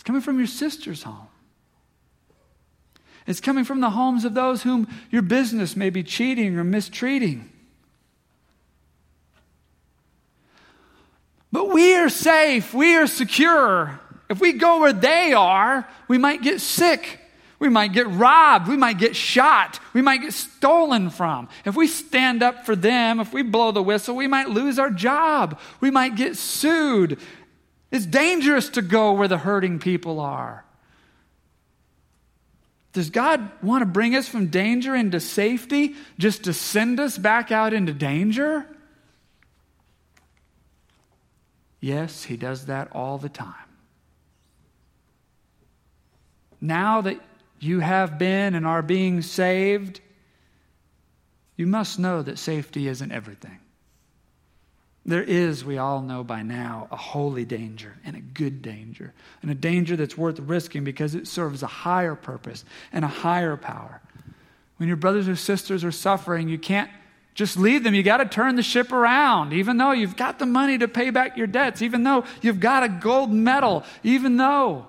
It's 0.00 0.06
coming 0.06 0.22
from 0.22 0.38
your 0.38 0.46
sister's 0.46 1.02
home. 1.02 1.28
It's 3.26 3.38
coming 3.38 3.64
from 3.64 3.82
the 3.82 3.90
homes 3.90 4.24
of 4.24 4.32
those 4.32 4.62
whom 4.62 4.88
your 5.10 5.20
business 5.20 5.76
may 5.76 5.90
be 5.90 6.02
cheating 6.02 6.56
or 6.56 6.64
mistreating. 6.64 7.50
But 11.52 11.68
we 11.68 11.94
are 11.96 12.08
safe. 12.08 12.72
We 12.72 12.96
are 12.96 13.06
secure. 13.06 14.00
If 14.30 14.40
we 14.40 14.54
go 14.54 14.80
where 14.80 14.94
they 14.94 15.34
are, 15.34 15.86
we 16.08 16.16
might 16.16 16.40
get 16.40 16.62
sick. 16.62 17.20
We 17.58 17.68
might 17.68 17.92
get 17.92 18.08
robbed. 18.08 18.68
We 18.68 18.78
might 18.78 18.96
get 18.96 19.14
shot. 19.14 19.80
We 19.92 20.00
might 20.00 20.22
get 20.22 20.32
stolen 20.32 21.10
from. 21.10 21.50
If 21.66 21.76
we 21.76 21.88
stand 21.88 22.42
up 22.42 22.64
for 22.64 22.74
them, 22.74 23.20
if 23.20 23.34
we 23.34 23.42
blow 23.42 23.70
the 23.70 23.82
whistle, 23.82 24.16
we 24.16 24.26
might 24.26 24.48
lose 24.48 24.78
our 24.78 24.88
job. 24.88 25.60
We 25.78 25.90
might 25.90 26.16
get 26.16 26.38
sued. 26.38 27.18
It's 27.90 28.06
dangerous 28.06 28.68
to 28.70 28.82
go 28.82 29.12
where 29.12 29.28
the 29.28 29.38
hurting 29.38 29.78
people 29.78 30.20
are. 30.20 30.64
Does 32.92 33.10
God 33.10 33.48
want 33.62 33.82
to 33.82 33.86
bring 33.86 34.16
us 34.16 34.28
from 34.28 34.48
danger 34.48 34.94
into 34.94 35.20
safety 35.20 35.94
just 36.18 36.44
to 36.44 36.52
send 36.52 36.98
us 36.98 37.16
back 37.16 37.52
out 37.52 37.72
into 37.72 37.92
danger? 37.92 38.66
Yes, 41.80 42.24
He 42.24 42.36
does 42.36 42.66
that 42.66 42.88
all 42.92 43.18
the 43.18 43.28
time. 43.28 43.54
Now 46.60 47.00
that 47.02 47.20
you 47.58 47.80
have 47.80 48.18
been 48.18 48.54
and 48.54 48.66
are 48.66 48.82
being 48.82 49.22
saved, 49.22 50.00
you 51.56 51.66
must 51.66 51.98
know 51.98 52.22
that 52.22 52.38
safety 52.38 52.88
isn't 52.88 53.12
everything. 53.12 53.60
There 55.06 55.22
is, 55.22 55.64
we 55.64 55.78
all 55.78 56.02
know 56.02 56.22
by 56.22 56.42
now, 56.42 56.86
a 56.90 56.96
holy 56.96 57.44
danger 57.44 57.96
and 58.04 58.16
a 58.16 58.20
good 58.20 58.60
danger, 58.60 59.14
and 59.40 59.50
a 59.50 59.54
danger 59.54 59.96
that's 59.96 60.16
worth 60.16 60.38
risking 60.38 60.84
because 60.84 61.14
it 61.14 61.26
serves 61.26 61.62
a 61.62 61.66
higher 61.66 62.14
purpose 62.14 62.64
and 62.92 63.04
a 63.04 63.08
higher 63.08 63.56
power. 63.56 64.02
When 64.76 64.88
your 64.88 64.96
brothers 64.96 65.28
or 65.28 65.36
sisters 65.36 65.84
are 65.84 65.92
suffering, 65.92 66.48
you 66.48 66.58
can't 66.58 66.90
just 67.34 67.56
leave 67.56 67.82
them. 67.82 67.94
You 67.94 68.02
got 68.02 68.18
to 68.18 68.26
turn 68.26 68.56
the 68.56 68.62
ship 68.62 68.92
around, 68.92 69.54
even 69.54 69.78
though 69.78 69.92
you've 69.92 70.16
got 70.16 70.38
the 70.38 70.46
money 70.46 70.76
to 70.78 70.88
pay 70.88 71.10
back 71.10 71.36
your 71.36 71.46
debts, 71.46 71.80
even 71.80 72.02
though 72.02 72.24
you've 72.42 72.60
got 72.60 72.82
a 72.82 72.88
gold 72.88 73.32
medal, 73.32 73.84
even 74.02 74.36
though 74.36 74.86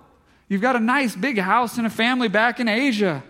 you've 0.50 0.62
got 0.62 0.76
a 0.76 0.80
nice 0.80 1.16
big 1.16 1.38
house 1.38 1.78
and 1.78 1.88
a 1.88 1.90
family 1.90 2.28
back 2.28 2.60
in 2.60 2.68
Asia. 2.68 3.24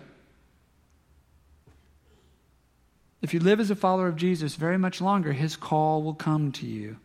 If 3.22 3.32
you 3.32 3.40
live 3.40 3.60
as 3.60 3.70
a 3.70 3.76
follower 3.76 4.08
of 4.08 4.16
Jesus 4.16 4.56
very 4.56 4.76
much 4.76 5.00
longer, 5.00 5.32
his 5.32 5.56
call 5.56 6.02
will 6.02 6.14
come 6.14 6.50
to 6.52 6.66
you 6.66 6.96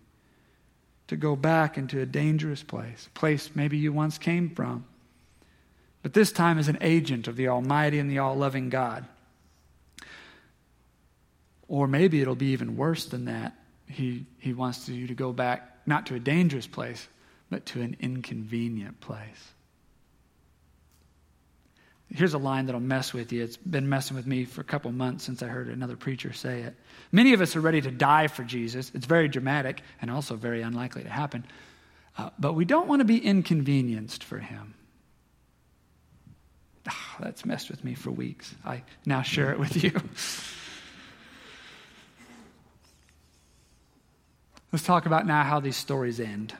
to 1.08 1.16
go 1.16 1.36
back 1.36 1.78
into 1.78 2.02
a 2.02 2.06
dangerous 2.06 2.64
place, 2.64 3.08
a 3.08 3.18
place 3.18 3.52
maybe 3.56 3.78
you 3.78 3.94
once 3.94 4.18
came 4.18 4.50
from. 4.50 4.86
But 6.02 6.14
this 6.14 6.32
time 6.32 6.58
as 6.58 6.68
an 6.68 6.80
agent 6.82 7.28
of 7.28 7.36
the 7.36 7.48
Almighty 7.48 8.00
and 8.00 8.10
the 8.10 8.20
all 8.20 8.36
loving 8.36 8.70
God. 8.70 9.06
Or 11.68 11.88
maybe 11.88 12.22
it'll 12.22 12.36
be 12.36 12.48
even 12.48 12.78
worse 12.78 13.06
than 13.06 13.26
that. 13.26 13.54
He, 13.88 14.26
he 14.40 14.54
wants 14.54 14.90
you 14.90 15.08
to 15.08 15.14
go 15.14 15.32
back 15.32 15.78
not 15.86 16.08
to 16.08 16.16
a 16.16 16.20
dangerous 16.20 16.68
place, 16.68 17.08
but 17.50 17.66
to 17.68 17.82
an 17.82 17.96
inconvenient 18.00 19.00
place. 19.02 19.54
Here's 22.14 22.34
a 22.34 22.38
line 22.38 22.68
that'll 22.68 22.80
mess 22.80 23.14
with 23.14 23.34
you. 23.34 23.44
It's 23.44 23.58
been 23.58 23.90
messing 23.90 24.16
with 24.16 24.26
me 24.26 24.46
for 24.46 24.62
a 24.62 24.64
couple 24.64 24.92
months 24.92 25.26
since 25.26 25.44
I 25.44 25.48
heard 25.48 25.68
another 25.68 25.98
preacher 25.98 26.32
say 26.32 26.62
it. 26.62 26.74
Many 27.12 27.34
of 27.34 27.42
us 27.42 27.56
are 27.56 27.62
ready 27.62 27.82
to 27.82 27.92
die 27.92 28.28
for 28.28 28.44
Jesus. 28.44 28.92
It's 28.94 29.06
very 29.06 29.28
dramatic 29.28 29.82
and 30.02 30.10
also 30.10 30.36
very 30.36 30.62
unlikely 30.62 31.04
to 31.04 31.10
happen. 31.10 31.46
Uh, 32.18 32.30
but 32.40 32.54
we 32.54 32.64
don't 32.64 32.88
want 32.88 33.02
to 33.02 33.06
be 33.06 33.18
inconvenienced 33.18 34.24
for 34.24 34.40
him. 34.40 34.74
Oh, 36.90 37.16
that's 37.20 37.46
messed 37.46 37.70
with 37.70 37.84
me 37.84 37.94
for 37.94 38.12
weeks. 38.12 38.56
I 38.64 38.84
now 39.06 39.22
share 39.22 39.52
it 39.52 39.60
with 39.60 39.84
you. 39.84 39.92
Let's 44.72 44.86
talk 44.86 45.06
about 45.06 45.28
now 45.28 45.44
how 45.44 45.60
these 45.60 45.76
stories 45.76 46.22
end. 46.22 46.56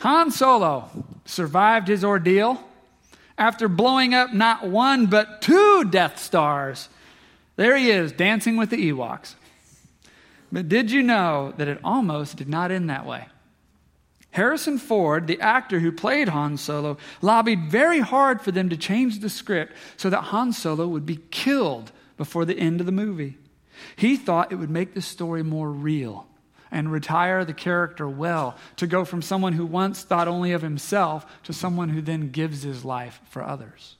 Han 0.00 0.30
Solo 0.30 0.88
survived 1.24 1.88
his 1.88 2.04
ordeal 2.04 2.62
after 3.42 3.66
blowing 3.66 4.14
up 4.14 4.32
not 4.32 4.68
one 4.68 5.06
but 5.06 5.42
two 5.42 5.84
Death 5.90 6.22
Stars 6.22 6.88
There 7.56 7.76
he 7.76 7.90
is, 7.90 8.12
dancing 8.12 8.56
with 8.56 8.70
the 8.70 8.90
Ewoks. 8.90 9.34
But 10.52 10.68
did 10.68 10.92
you 10.92 11.02
know 11.02 11.52
that 11.56 11.66
it 11.66 11.80
almost 11.82 12.36
did 12.36 12.48
not 12.48 12.70
end 12.70 12.88
that 12.88 13.04
way? 13.04 13.26
Harrison 14.30 14.78
Ford, 14.78 15.26
the 15.26 15.40
actor 15.40 15.80
who 15.80 15.90
played 15.90 16.28
Han 16.28 16.56
Solo, 16.56 16.96
lobbied 17.20 17.70
very 17.70 17.98
hard 17.98 18.40
for 18.40 18.52
them 18.52 18.68
to 18.68 18.76
change 18.76 19.18
the 19.18 19.28
script 19.28 19.72
so 19.96 20.08
that 20.08 20.30
Han 20.30 20.52
Solo 20.52 20.86
would 20.86 21.04
be 21.04 21.20
killed 21.30 21.90
before 22.16 22.44
the 22.44 22.58
end 22.58 22.78
of 22.78 22.86
the 22.86 22.92
movie. 22.92 23.38
He 23.96 24.16
thought 24.16 24.52
it 24.52 24.56
would 24.56 24.70
make 24.70 24.94
the 24.94 25.02
story 25.02 25.42
more 25.42 25.70
real 25.70 26.26
and 26.72 26.90
retire 26.90 27.44
the 27.44 27.52
character 27.52 28.08
well 28.08 28.56
to 28.76 28.86
go 28.86 29.04
from 29.04 29.22
someone 29.22 29.52
who 29.52 29.66
once 29.66 30.02
thought 30.02 30.26
only 30.26 30.52
of 30.52 30.62
himself 30.62 31.26
to 31.44 31.52
someone 31.52 31.90
who 31.90 32.00
then 32.00 32.30
gives 32.30 32.62
his 32.62 32.84
life 32.84 33.20
for 33.30 33.44
others. 33.44 33.96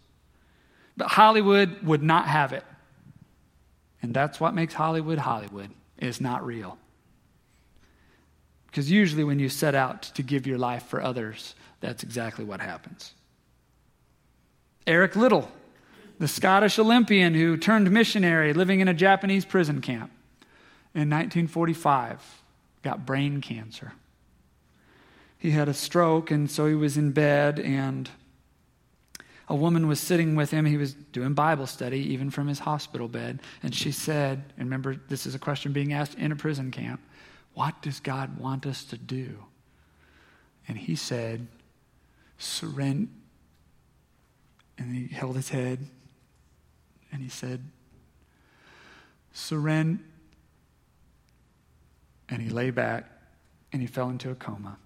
But 0.97 1.09
Hollywood 1.09 1.83
would 1.83 2.03
not 2.03 2.27
have 2.27 2.53
it. 2.53 2.65
And 4.03 4.13
that's 4.13 4.41
what 4.41 4.55
makes 4.55 4.75
Hollywood 4.75 5.19
Hollywood. 5.19 5.71
It's 5.99 6.21
not 6.21 6.45
real. 6.45 6.79
Because 8.67 8.91
usually 8.91 9.23
when 9.23 9.39
you 9.39 9.51
set 9.51 9.75
out 9.75 10.03
to 10.03 10.23
give 10.23 10.47
your 10.47 10.59
life 10.59 10.85
for 10.85 11.03
others, 11.03 11.55
that's 11.81 12.03
exactly 12.03 12.45
what 12.45 12.61
happens. 12.61 13.13
Eric 14.87 15.15
Liddell, 15.15 15.49
the 16.19 16.27
Scottish 16.27 16.79
Olympian 16.79 17.35
who 17.35 17.57
turned 17.57 17.91
missionary 17.91 18.55
living 18.55 18.81
in 18.81 18.89
a 18.89 18.95
Japanese 18.95 19.45
prison 19.45 19.81
camp 19.83 20.11
in 20.95 21.11
1945, 21.11 22.42
got 22.83 23.07
brain 23.07 23.41
cancer. 23.41 23.93
He 25.39 25.51
had 25.51 25.69
a 25.69 25.75
stroke, 25.75 26.31
and 26.31 26.51
so 26.51 26.67
he 26.67 26.75
was 26.75 26.97
in 26.97 27.13
bed, 27.13 27.59
and 27.59 28.09
a 29.49 29.55
woman 29.55 29.89
was 29.89 30.01
sitting 30.01 30.37
with 30.37 30.51
him. 30.51 30.65
He 30.65 30.77
was 30.77 30.95
doing 30.95 31.35
Bible 31.35 31.67
study, 31.67 31.99
even 32.13 32.31
from 32.31 32.47
his 32.47 32.61
hospital 32.61 33.09
bed. 33.09 33.41
And 33.63 33.75
she 33.75 33.93
said, 33.93 34.45
and 34.57 34.67
remember, 34.67 34.97
this 35.09 35.27
is 35.27 35.35
a 35.35 35.39
question 35.39 35.73
being 35.73 35.93
asked 35.93 36.15
in 36.15 36.33
a 36.33 36.37
prison 36.37 36.71
camp 36.71 37.01
What 37.55 37.83
does 37.83 38.01
God 38.01 38.39
want 38.39 38.67
us 38.67 38.85
to 38.85 38.97
do? 38.97 39.45
And 40.69 40.79
he 40.79 40.95
said, 40.95 41.47
Surrender. 42.39 43.11
And 44.79 44.95
he 44.95 45.15
held 45.15 45.37
his 45.37 45.51
head 45.51 45.87
and 47.13 47.21
he 47.21 47.29
said, 47.29 47.63
Surrender. 49.33 50.03
And 52.33 52.41
he 52.41 52.49
lay 52.49 52.71
back 52.71 53.05
and 53.75 53.83
he 53.83 53.87
fell 53.87 54.09
into 54.09 54.31
a 54.31 54.35
coma. 54.35 54.79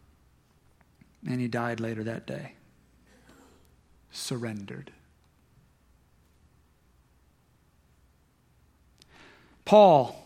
And 1.29 1.41
he 1.41 1.47
died 1.47 1.79
later 1.79 2.03
that 2.03 2.27
day 2.27 2.55
surrendered. 4.11 4.91
Paul, 9.65 10.17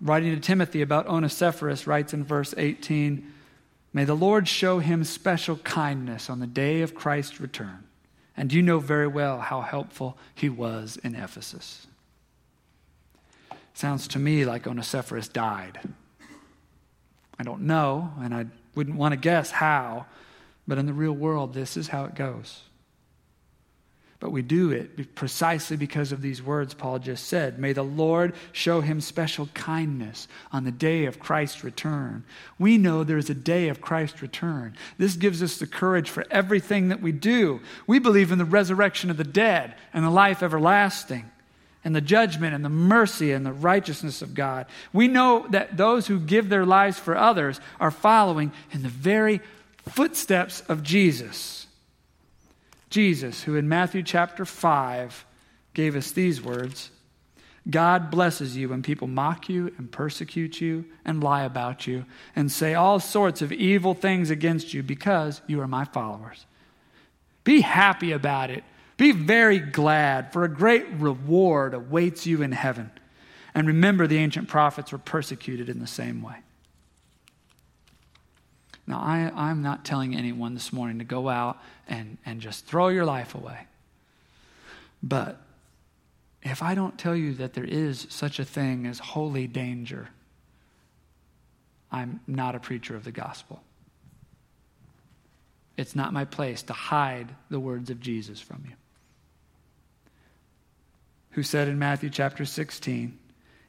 writing 0.00 0.34
to 0.34 0.40
Timothy 0.40 0.80
about 0.80 1.06
Onesiphorus, 1.06 1.86
writes 1.86 2.14
in 2.14 2.24
verse 2.24 2.54
18 2.56 3.30
May 3.92 4.04
the 4.04 4.14
Lord 4.14 4.48
show 4.48 4.78
him 4.78 5.02
special 5.04 5.56
kindness 5.56 6.30
on 6.30 6.38
the 6.38 6.46
day 6.46 6.80
of 6.80 6.94
Christ's 6.94 7.40
return. 7.40 7.84
And 8.36 8.52
you 8.52 8.62
know 8.62 8.78
very 8.78 9.08
well 9.08 9.40
how 9.40 9.60
helpful 9.60 10.16
he 10.34 10.48
was 10.48 10.96
in 11.02 11.14
Ephesus. 11.14 11.88
Sounds 13.74 14.06
to 14.08 14.18
me 14.18 14.46
like 14.46 14.66
Onesiphorus 14.66 15.28
died. 15.28 15.80
I 17.40 17.42
don't 17.42 17.62
know, 17.62 18.12
and 18.20 18.34
I 18.34 18.44
wouldn't 18.74 18.98
want 18.98 19.12
to 19.12 19.16
guess 19.16 19.50
how, 19.50 20.04
but 20.68 20.76
in 20.76 20.84
the 20.84 20.92
real 20.92 21.14
world, 21.14 21.54
this 21.54 21.78
is 21.78 21.88
how 21.88 22.04
it 22.04 22.14
goes. 22.14 22.60
But 24.18 24.28
we 24.28 24.42
do 24.42 24.72
it 24.72 25.14
precisely 25.14 25.78
because 25.78 26.12
of 26.12 26.20
these 26.20 26.42
words 26.42 26.74
Paul 26.74 26.98
just 26.98 27.28
said. 27.28 27.58
May 27.58 27.72
the 27.72 27.82
Lord 27.82 28.34
show 28.52 28.82
him 28.82 29.00
special 29.00 29.48
kindness 29.54 30.28
on 30.52 30.64
the 30.64 30.70
day 30.70 31.06
of 31.06 31.18
Christ's 31.18 31.64
return. 31.64 32.24
We 32.58 32.76
know 32.76 33.04
there's 33.04 33.30
a 33.30 33.34
day 33.34 33.70
of 33.70 33.80
Christ's 33.80 34.20
return. 34.20 34.76
This 34.98 35.16
gives 35.16 35.42
us 35.42 35.56
the 35.56 35.66
courage 35.66 36.10
for 36.10 36.26
everything 36.30 36.88
that 36.88 37.00
we 37.00 37.10
do. 37.10 37.60
We 37.86 38.00
believe 38.00 38.32
in 38.32 38.38
the 38.38 38.44
resurrection 38.44 39.08
of 39.08 39.16
the 39.16 39.24
dead 39.24 39.76
and 39.94 40.04
the 40.04 40.10
life 40.10 40.42
everlasting 40.42 41.24
and 41.84 41.94
the 41.94 42.00
judgment 42.00 42.54
and 42.54 42.64
the 42.64 42.68
mercy 42.68 43.32
and 43.32 43.44
the 43.44 43.52
righteousness 43.52 44.22
of 44.22 44.34
God. 44.34 44.66
We 44.92 45.08
know 45.08 45.46
that 45.50 45.76
those 45.76 46.06
who 46.06 46.20
give 46.20 46.48
their 46.48 46.66
lives 46.66 46.98
for 46.98 47.16
others 47.16 47.60
are 47.78 47.90
following 47.90 48.52
in 48.72 48.82
the 48.82 48.88
very 48.88 49.40
footsteps 49.88 50.62
of 50.68 50.82
Jesus. 50.82 51.66
Jesus, 52.90 53.42
who 53.42 53.56
in 53.56 53.68
Matthew 53.68 54.02
chapter 54.02 54.44
5 54.44 55.24
gave 55.74 55.96
us 55.96 56.10
these 56.10 56.42
words 56.42 56.90
God 57.68 58.10
blesses 58.10 58.56
you 58.56 58.70
when 58.70 58.82
people 58.82 59.06
mock 59.06 59.48
you 59.48 59.72
and 59.76 59.92
persecute 59.92 60.60
you 60.60 60.86
and 61.04 61.22
lie 61.22 61.42
about 61.42 61.86
you 61.86 62.06
and 62.34 62.50
say 62.50 62.74
all 62.74 62.98
sorts 62.98 63.42
of 63.42 63.52
evil 63.52 63.94
things 63.94 64.30
against 64.30 64.72
you 64.72 64.82
because 64.82 65.42
you 65.46 65.60
are 65.60 65.68
my 65.68 65.84
followers. 65.84 66.46
Be 67.44 67.60
happy 67.60 68.12
about 68.12 68.50
it. 68.50 68.64
Be 69.00 69.12
very 69.12 69.60
glad, 69.60 70.30
for 70.30 70.44
a 70.44 70.48
great 70.48 70.86
reward 70.98 71.72
awaits 71.72 72.26
you 72.26 72.42
in 72.42 72.52
heaven. 72.52 72.90
And 73.54 73.66
remember, 73.66 74.06
the 74.06 74.18
ancient 74.18 74.46
prophets 74.46 74.92
were 74.92 74.98
persecuted 74.98 75.70
in 75.70 75.78
the 75.78 75.86
same 75.86 76.20
way. 76.20 76.34
Now, 78.86 78.98
I, 78.98 79.32
I'm 79.34 79.62
not 79.62 79.86
telling 79.86 80.14
anyone 80.14 80.52
this 80.52 80.70
morning 80.70 80.98
to 80.98 81.06
go 81.06 81.30
out 81.30 81.56
and, 81.88 82.18
and 82.26 82.42
just 82.42 82.66
throw 82.66 82.88
your 82.88 83.06
life 83.06 83.34
away. 83.34 83.60
But 85.02 85.40
if 86.42 86.62
I 86.62 86.74
don't 86.74 86.98
tell 86.98 87.16
you 87.16 87.32
that 87.36 87.54
there 87.54 87.64
is 87.64 88.06
such 88.10 88.38
a 88.38 88.44
thing 88.44 88.86
as 88.86 88.98
holy 88.98 89.46
danger, 89.46 90.10
I'm 91.90 92.20
not 92.26 92.54
a 92.54 92.60
preacher 92.60 92.96
of 92.96 93.04
the 93.04 93.12
gospel. 93.12 93.62
It's 95.78 95.96
not 95.96 96.12
my 96.12 96.26
place 96.26 96.62
to 96.64 96.74
hide 96.74 97.34
the 97.48 97.58
words 97.58 97.88
of 97.88 97.98
Jesus 97.98 98.42
from 98.42 98.62
you. 98.68 98.74
Who 101.32 101.42
said 101.42 101.68
in 101.68 101.78
Matthew 101.78 102.10
chapter 102.10 102.44
16, 102.44 103.18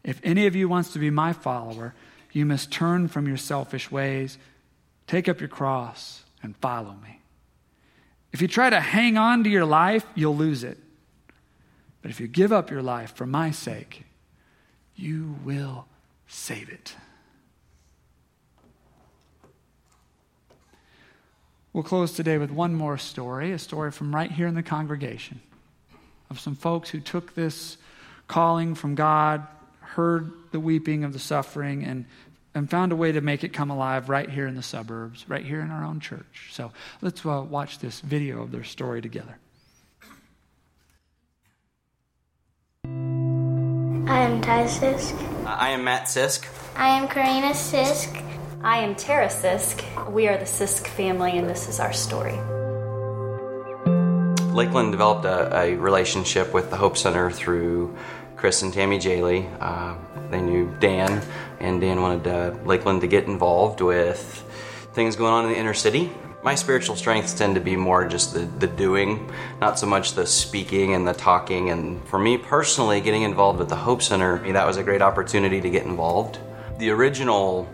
If 0.03 0.19
any 0.23 0.47
of 0.47 0.55
you 0.55 0.67
wants 0.67 0.93
to 0.93 0.99
be 0.99 1.09
my 1.09 1.33
follower, 1.33 1.93
you 2.31 2.45
must 2.45 2.71
turn 2.71 3.07
from 3.07 3.27
your 3.27 3.37
selfish 3.37 3.91
ways 3.91 4.37
Take 5.11 5.27
up 5.27 5.41
your 5.41 5.49
cross 5.49 6.23
and 6.41 6.55
follow 6.55 6.95
me. 7.03 7.19
If 8.31 8.41
you 8.41 8.47
try 8.47 8.69
to 8.69 8.79
hang 8.79 9.17
on 9.17 9.43
to 9.43 9.49
your 9.49 9.65
life, 9.65 10.05
you'll 10.15 10.37
lose 10.37 10.63
it. 10.63 10.77
But 12.01 12.11
if 12.11 12.21
you 12.21 12.29
give 12.29 12.53
up 12.53 12.71
your 12.71 12.81
life 12.81 13.13
for 13.13 13.25
my 13.25 13.51
sake, 13.51 14.05
you 14.95 15.35
will 15.43 15.85
save 16.29 16.69
it. 16.69 16.95
We'll 21.73 21.83
close 21.83 22.13
today 22.13 22.37
with 22.37 22.51
one 22.51 22.73
more 22.73 22.97
story, 22.97 23.51
a 23.51 23.59
story 23.59 23.91
from 23.91 24.15
right 24.15 24.31
here 24.31 24.47
in 24.47 24.55
the 24.55 24.63
congregation 24.63 25.41
of 26.31 26.39
some 26.39 26.55
folks 26.55 26.89
who 26.89 26.99
took 26.99 27.35
this 27.35 27.77
calling 28.27 28.73
from 28.73 28.95
God, 28.95 29.45
heard 29.81 30.31
the 30.51 30.59
weeping 30.59 31.03
of 31.03 31.13
the 31.13 31.19
suffering, 31.19 31.83
and 31.83 32.05
and 32.53 32.69
found 32.69 32.91
a 32.91 32.95
way 32.95 33.11
to 33.11 33.21
make 33.21 33.43
it 33.43 33.53
come 33.53 33.69
alive 33.69 34.09
right 34.09 34.29
here 34.29 34.47
in 34.47 34.55
the 34.55 34.63
suburbs, 34.63 35.25
right 35.29 35.45
here 35.45 35.61
in 35.61 35.71
our 35.71 35.85
own 35.85 35.99
church. 35.99 36.49
So 36.51 36.71
let's 37.01 37.25
uh, 37.25 37.45
watch 37.47 37.79
this 37.79 38.01
video 38.01 38.41
of 38.41 38.51
their 38.51 38.63
story 38.63 39.01
together. 39.01 39.37
I 42.83 44.19
am 44.23 44.41
Ty 44.41 44.65
Sisk. 44.65 45.45
I 45.45 45.69
am 45.69 45.85
Matt 45.85 46.07
Sisk. 46.07 46.45
I 46.75 46.97
am 46.97 47.07
Karina 47.07 47.51
Sisk. 47.51 48.21
I 48.63 48.79
am 48.79 48.95
Tara 48.95 49.27
Sisk. 49.27 50.11
We 50.11 50.27
are 50.27 50.37
the 50.37 50.45
Sisk 50.45 50.87
family, 50.87 51.37
and 51.37 51.49
this 51.49 51.69
is 51.69 51.79
our 51.79 51.93
story. 51.93 52.37
Lakeland 54.53 54.91
developed 54.91 55.23
a, 55.23 55.55
a 55.57 55.75
relationship 55.75 56.53
with 56.53 56.69
the 56.69 56.75
Hope 56.75 56.97
Center 56.97 57.31
through 57.31 57.95
Chris 58.35 58.63
and 58.63 58.73
Tammy 58.73 58.99
Jaley. 58.99 59.47
Uh, 59.61 59.95
they 60.29 60.41
knew 60.41 60.75
Dan, 60.79 61.25
and 61.59 61.79
Dan 61.79 62.01
wanted 62.01 62.27
uh, 62.27 62.53
Lakeland 62.65 63.01
to 63.01 63.07
get 63.07 63.25
involved 63.25 63.79
with 63.79 64.43
things 64.93 65.15
going 65.15 65.31
on 65.31 65.45
in 65.45 65.51
the 65.51 65.57
inner 65.57 65.73
city. 65.73 66.11
My 66.43 66.55
spiritual 66.55 66.97
strengths 66.97 67.33
tend 67.33 67.55
to 67.55 67.61
be 67.61 67.77
more 67.77 68.07
just 68.07 68.33
the, 68.33 68.39
the 68.39 68.67
doing, 68.67 69.31
not 69.61 69.79
so 69.79 69.85
much 69.85 70.15
the 70.15 70.25
speaking 70.25 70.95
and 70.95 71.07
the 71.07 71.13
talking. 71.13 71.69
And 71.69 72.05
for 72.07 72.19
me 72.19 72.37
personally, 72.37 72.99
getting 72.99 73.21
involved 73.21 73.59
with 73.59 73.69
the 73.69 73.75
Hope 73.75 74.01
Center, 74.01 74.51
that 74.51 74.65
was 74.65 74.75
a 74.75 74.83
great 74.83 75.01
opportunity 75.01 75.61
to 75.61 75.69
get 75.69 75.85
involved. 75.85 76.39
The 76.77 76.89
original 76.89 77.69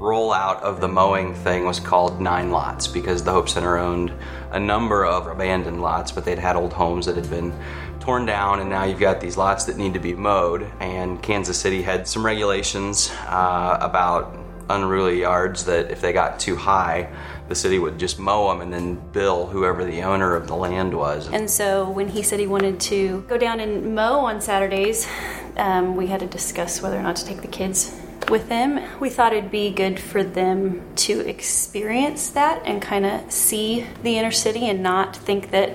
rollout 0.00 0.62
of 0.62 0.80
the 0.80 0.88
mowing 0.88 1.34
thing 1.34 1.66
was 1.66 1.78
called 1.78 2.20
Nine 2.20 2.50
Lots 2.50 2.88
because 2.88 3.22
the 3.22 3.32
Hope 3.32 3.50
Center 3.50 3.76
owned 3.76 4.12
a 4.50 4.58
number 4.58 5.04
of 5.04 5.26
abandoned 5.26 5.82
lots, 5.82 6.10
but 6.10 6.24
they'd 6.24 6.38
had 6.38 6.56
old 6.56 6.72
homes 6.72 7.04
that 7.06 7.16
had 7.16 7.28
been 7.28 7.52
torn 8.00 8.24
down, 8.24 8.60
and 8.60 8.70
now 8.70 8.84
you've 8.84 8.98
got 8.98 9.20
these 9.20 9.36
lots 9.36 9.66
that 9.66 9.76
need 9.76 9.92
to 9.92 10.00
be 10.00 10.14
mowed. 10.14 10.68
And 10.80 11.22
Kansas 11.22 11.60
City 11.60 11.82
had 11.82 12.08
some 12.08 12.24
regulations 12.24 13.10
uh, 13.26 13.76
about 13.80 14.36
unruly 14.70 15.20
yards 15.20 15.66
that 15.66 15.90
if 15.90 16.00
they 16.00 16.12
got 16.12 16.40
too 16.40 16.56
high, 16.56 17.12
the 17.48 17.54
city 17.54 17.78
would 17.78 17.98
just 17.98 18.18
mow 18.18 18.48
them 18.48 18.60
and 18.60 18.72
then 18.72 18.94
bill 19.12 19.46
whoever 19.46 19.84
the 19.84 20.00
owner 20.02 20.34
of 20.34 20.46
the 20.46 20.54
land 20.54 20.94
was. 20.94 21.28
And 21.28 21.50
so 21.50 21.90
when 21.90 22.08
he 22.08 22.22
said 22.22 22.40
he 22.40 22.46
wanted 22.46 22.80
to 22.82 23.22
go 23.28 23.36
down 23.36 23.60
and 23.60 23.94
mow 23.94 24.20
on 24.20 24.40
Saturdays, 24.40 25.08
um, 25.56 25.96
we 25.96 26.06
had 26.06 26.20
to 26.20 26.26
discuss 26.26 26.80
whether 26.80 26.96
or 26.96 27.02
not 27.02 27.16
to 27.16 27.26
take 27.26 27.42
the 27.42 27.48
kids 27.48 27.99
with 28.30 28.48
them. 28.48 28.80
We 29.00 29.10
thought 29.10 29.32
it'd 29.32 29.50
be 29.50 29.70
good 29.70 29.98
for 29.98 30.22
them 30.22 30.82
to 30.96 31.20
experience 31.20 32.30
that 32.30 32.62
and 32.64 32.80
kind 32.80 33.04
of 33.04 33.30
see 33.30 33.86
the 34.02 34.16
inner 34.16 34.30
city 34.30 34.68
and 34.68 34.82
not 34.82 35.16
think 35.16 35.50
that 35.50 35.74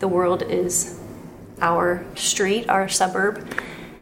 the 0.00 0.08
world 0.08 0.42
is 0.42 1.00
our 1.60 2.04
street, 2.14 2.68
our 2.68 2.88
suburb. 2.88 3.48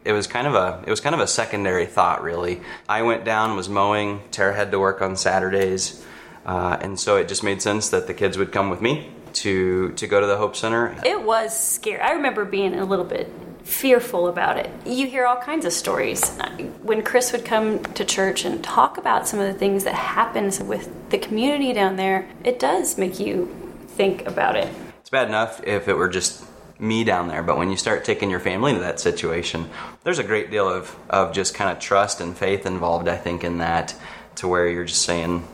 It 0.03 0.11
was 0.11 0.27
kind 0.27 0.47
of 0.47 0.55
a 0.55 0.83
it 0.85 0.89
was 0.89 0.99
kind 0.99 1.15
of 1.15 1.21
a 1.21 1.27
secondary 1.27 1.85
thought, 1.85 2.23
really. 2.23 2.61
I 2.89 3.03
went 3.03 3.23
down, 3.23 3.55
was 3.55 3.69
mowing. 3.69 4.21
Tara 4.31 4.53
had 4.53 4.71
to 4.71 4.79
work 4.79 5.01
on 5.01 5.15
Saturdays, 5.15 6.03
uh, 6.45 6.77
and 6.81 6.99
so 6.99 7.15
it 7.15 7.29
just 7.29 7.43
made 7.43 7.61
sense 7.61 7.89
that 7.89 8.07
the 8.07 8.13
kids 8.13 8.37
would 8.37 8.51
come 8.51 8.69
with 8.69 8.81
me 8.81 9.11
to 9.33 9.93
to 9.93 10.07
go 10.07 10.19
to 10.19 10.27
the 10.27 10.35
Hope 10.35 10.57
Center. 10.57 10.97
It 11.05 11.23
was 11.23 11.57
scary. 11.57 12.01
I 12.01 12.11
remember 12.11 12.43
being 12.43 12.75
a 12.77 12.83
little 12.83 13.05
bit 13.05 13.31
fearful 13.63 14.27
about 14.27 14.57
it. 14.57 14.69
You 14.85 15.07
hear 15.07 15.25
all 15.25 15.37
kinds 15.37 15.65
of 15.65 15.73
stories. 15.73 16.37
When 16.81 17.01
Chris 17.01 17.31
would 17.31 17.45
come 17.45 17.83
to 17.83 18.05
church 18.05 18.45
and 18.45 18.63
talk 18.63 18.97
about 18.97 19.27
some 19.27 19.39
of 19.39 19.51
the 19.51 19.57
things 19.57 19.85
that 19.85 19.95
happens 19.95 20.59
with 20.59 21.09
the 21.09 21.17
community 21.17 21.73
down 21.73 21.95
there, 21.95 22.29
it 22.43 22.59
does 22.59 22.97
make 22.97 23.19
you 23.19 23.55
think 23.87 24.25
about 24.25 24.55
it. 24.55 24.73
It's 24.99 25.09
bad 25.09 25.27
enough 25.27 25.63
if 25.63 25.87
it 25.87 25.93
were 25.93 26.09
just 26.09 26.45
me 26.79 27.03
down 27.03 27.27
there, 27.27 27.43
but 27.43 27.57
when 27.57 27.69
you 27.69 27.77
start 27.77 28.03
taking 28.03 28.29
your 28.29 28.39
family 28.39 28.71
into 28.71 28.83
that 28.83 28.99
situation, 28.99 29.69
there's 30.03 30.19
a 30.19 30.23
great 30.23 30.51
deal 30.51 30.67
of, 30.67 30.95
of 31.09 31.31
just 31.31 31.53
kind 31.53 31.71
of 31.71 31.79
trust 31.79 32.19
and 32.19 32.35
faith 32.35 32.65
involved, 32.65 33.07
I 33.07 33.15
think, 33.15 33.43
in 33.43 33.59
that 33.59 33.95
to 34.35 34.47
where 34.47 34.67
you're 34.67 34.83
just 34.83 35.03
saying, 35.03 35.47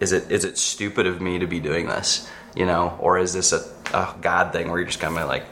is 0.00 0.12
it 0.12 0.30
is 0.30 0.44
it 0.44 0.58
stupid 0.58 1.06
of 1.06 1.20
me 1.20 1.38
to 1.38 1.46
be 1.46 1.60
doing 1.60 1.86
this? 1.86 2.28
You 2.56 2.66
know, 2.66 2.96
or 3.00 3.18
is 3.18 3.32
this 3.32 3.52
a, 3.52 3.62
a 3.92 4.14
God 4.20 4.52
thing 4.52 4.70
where 4.70 4.78
you're 4.78 4.86
just 4.86 5.00
kind 5.00 5.16
of 5.16 5.28
like, 5.28 5.44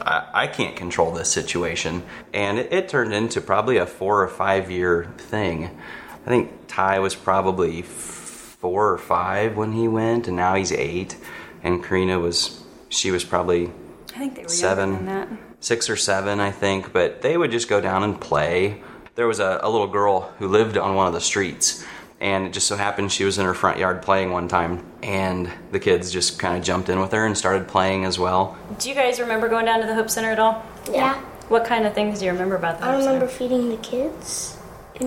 I, 0.00 0.28
I 0.32 0.46
can't 0.46 0.76
control 0.76 1.12
this 1.12 1.30
situation? 1.30 2.02
And 2.32 2.58
it, 2.58 2.72
it 2.72 2.88
turned 2.88 3.12
into 3.12 3.40
probably 3.40 3.76
a 3.76 3.86
four 3.86 4.22
or 4.22 4.28
five 4.28 4.70
year 4.70 5.12
thing. 5.18 5.78
I 6.24 6.28
think 6.28 6.52
Ty 6.68 7.00
was 7.00 7.14
probably 7.14 7.82
four 7.82 8.92
or 8.92 8.98
five 8.98 9.56
when 9.56 9.72
he 9.72 9.88
went, 9.88 10.28
and 10.28 10.36
now 10.36 10.54
he's 10.54 10.72
eight. 10.72 11.16
And 11.62 11.82
Karina 11.82 12.18
was, 12.18 12.62
she 12.88 13.10
was 13.10 13.24
probably 13.24 13.72
I 14.14 14.18
think 14.18 14.34
they 14.34 14.42
were 14.42 14.48
seven, 14.48 15.38
six 15.60 15.88
or 15.88 15.96
seven, 15.96 16.40
I 16.40 16.50
think. 16.50 16.92
But 16.92 17.22
they 17.22 17.36
would 17.36 17.50
just 17.50 17.68
go 17.68 17.80
down 17.80 18.02
and 18.02 18.20
play. 18.20 18.82
There 19.14 19.26
was 19.26 19.40
a, 19.40 19.60
a 19.62 19.70
little 19.70 19.86
girl 19.86 20.32
who 20.38 20.48
lived 20.48 20.76
on 20.76 20.94
one 20.94 21.06
of 21.06 21.12
the 21.12 21.20
streets, 21.20 21.84
and 22.20 22.46
it 22.46 22.52
just 22.52 22.66
so 22.66 22.76
happened 22.76 23.10
she 23.10 23.24
was 23.24 23.38
in 23.38 23.46
her 23.46 23.54
front 23.54 23.78
yard 23.78 24.02
playing 24.02 24.30
one 24.30 24.46
time, 24.48 24.84
and 25.02 25.50
the 25.72 25.80
kids 25.80 26.10
just 26.12 26.38
kind 26.38 26.56
of 26.56 26.62
jumped 26.62 26.88
in 26.88 27.00
with 27.00 27.12
her 27.12 27.24
and 27.24 27.36
started 27.36 27.66
playing 27.66 28.04
as 28.04 28.18
well. 28.18 28.58
Do 28.78 28.88
you 28.88 28.94
guys 28.94 29.18
remember 29.20 29.48
going 29.48 29.64
down 29.64 29.80
to 29.80 29.86
the 29.86 29.94
Hope 29.94 30.10
Center 30.10 30.30
at 30.30 30.38
all? 30.38 30.64
Yeah. 30.92 31.18
What 31.48 31.64
kind 31.64 31.86
of 31.86 31.94
things 31.94 32.18
do 32.20 32.26
you 32.26 32.32
remember 32.32 32.56
about 32.56 32.78
the 32.78 32.84
I 32.84 32.90
Hope 32.92 32.98
remember 33.00 33.26
Center? 33.26 33.38
feeding 33.38 33.68
the 33.70 33.76
kids. 33.78 34.56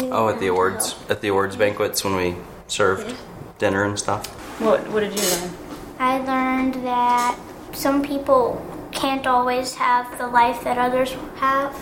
Oh, 0.05 0.27
at 0.29 0.39
the 0.39 0.47
awards, 0.47 0.95
at 1.07 1.21
the 1.21 1.27
awards 1.27 1.55
banquets 1.55 2.03
when 2.03 2.15
we 2.15 2.35
served 2.67 3.15
dinner 3.59 3.83
and 3.83 3.97
stuff. 3.97 4.25
What, 4.59 4.87
what 4.89 5.01
did 5.01 5.13
you 5.13 5.21
learn? 5.23 5.53
I 5.99 6.17
learned 6.17 6.73
that 6.85 7.37
some 7.73 8.01
people 8.01 8.59
can't 8.91 9.27
always 9.27 9.75
have 9.75 10.17
the 10.17 10.27
life 10.27 10.63
that 10.63 10.79
others 10.79 11.15
have, 11.35 11.79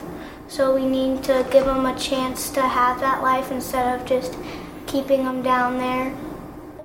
so 0.50 0.76
we 0.76 0.86
need 0.86 1.24
to 1.24 1.48
give 1.52 1.66
them 1.66 1.86
a 1.86 1.98
chance 1.98 2.50
to 2.52 2.62
have 2.62 3.00
that 3.00 3.22
life 3.24 3.50
instead 3.52 3.98
of 4.00 4.06
just 4.06 4.38
keeping 4.92 5.24
them 5.24 5.42
down 5.42 5.78
there 5.78 6.10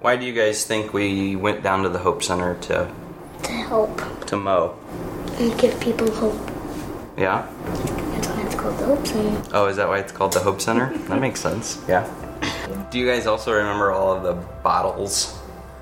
Why 0.01 0.16
do 0.16 0.25
you 0.25 0.33
guys 0.33 0.64
think 0.64 0.92
we 0.92 1.37
went 1.37 1.62
down 1.62 1.83
to 1.83 1.88
the 1.88 1.99
Hope 1.99 2.23
Center 2.23 2.55
to 2.69 2.92
to 3.42 3.53
help 3.53 4.27
to 4.27 4.37
mow? 4.37 4.77
and 5.38 5.59
give 5.59 5.79
people 5.81 6.11
hope. 6.11 6.51
Yeah. 7.16 7.47
That's 7.64 8.29
why 8.29 8.42
it's 8.42 8.55
called 8.55 8.79
the 8.79 8.87
Hope 8.87 9.07
Center. 9.07 9.42
Oh, 9.53 9.66
is 9.66 9.77
that 9.77 9.88
why 9.88 9.99
it's 9.99 10.12
called 10.12 10.33
the 10.33 10.40
Hope 10.40 10.61
Center? 10.61 10.97
That 11.09 11.21
makes 11.21 11.40
sense. 11.40 11.83
Yeah. 11.88 12.09
Do 12.90 12.99
you 12.99 13.07
guys 13.07 13.27
also 13.27 13.53
remember 13.53 13.90
all 13.92 14.16
of 14.16 14.23
the 14.23 14.35
bottles 14.62 15.38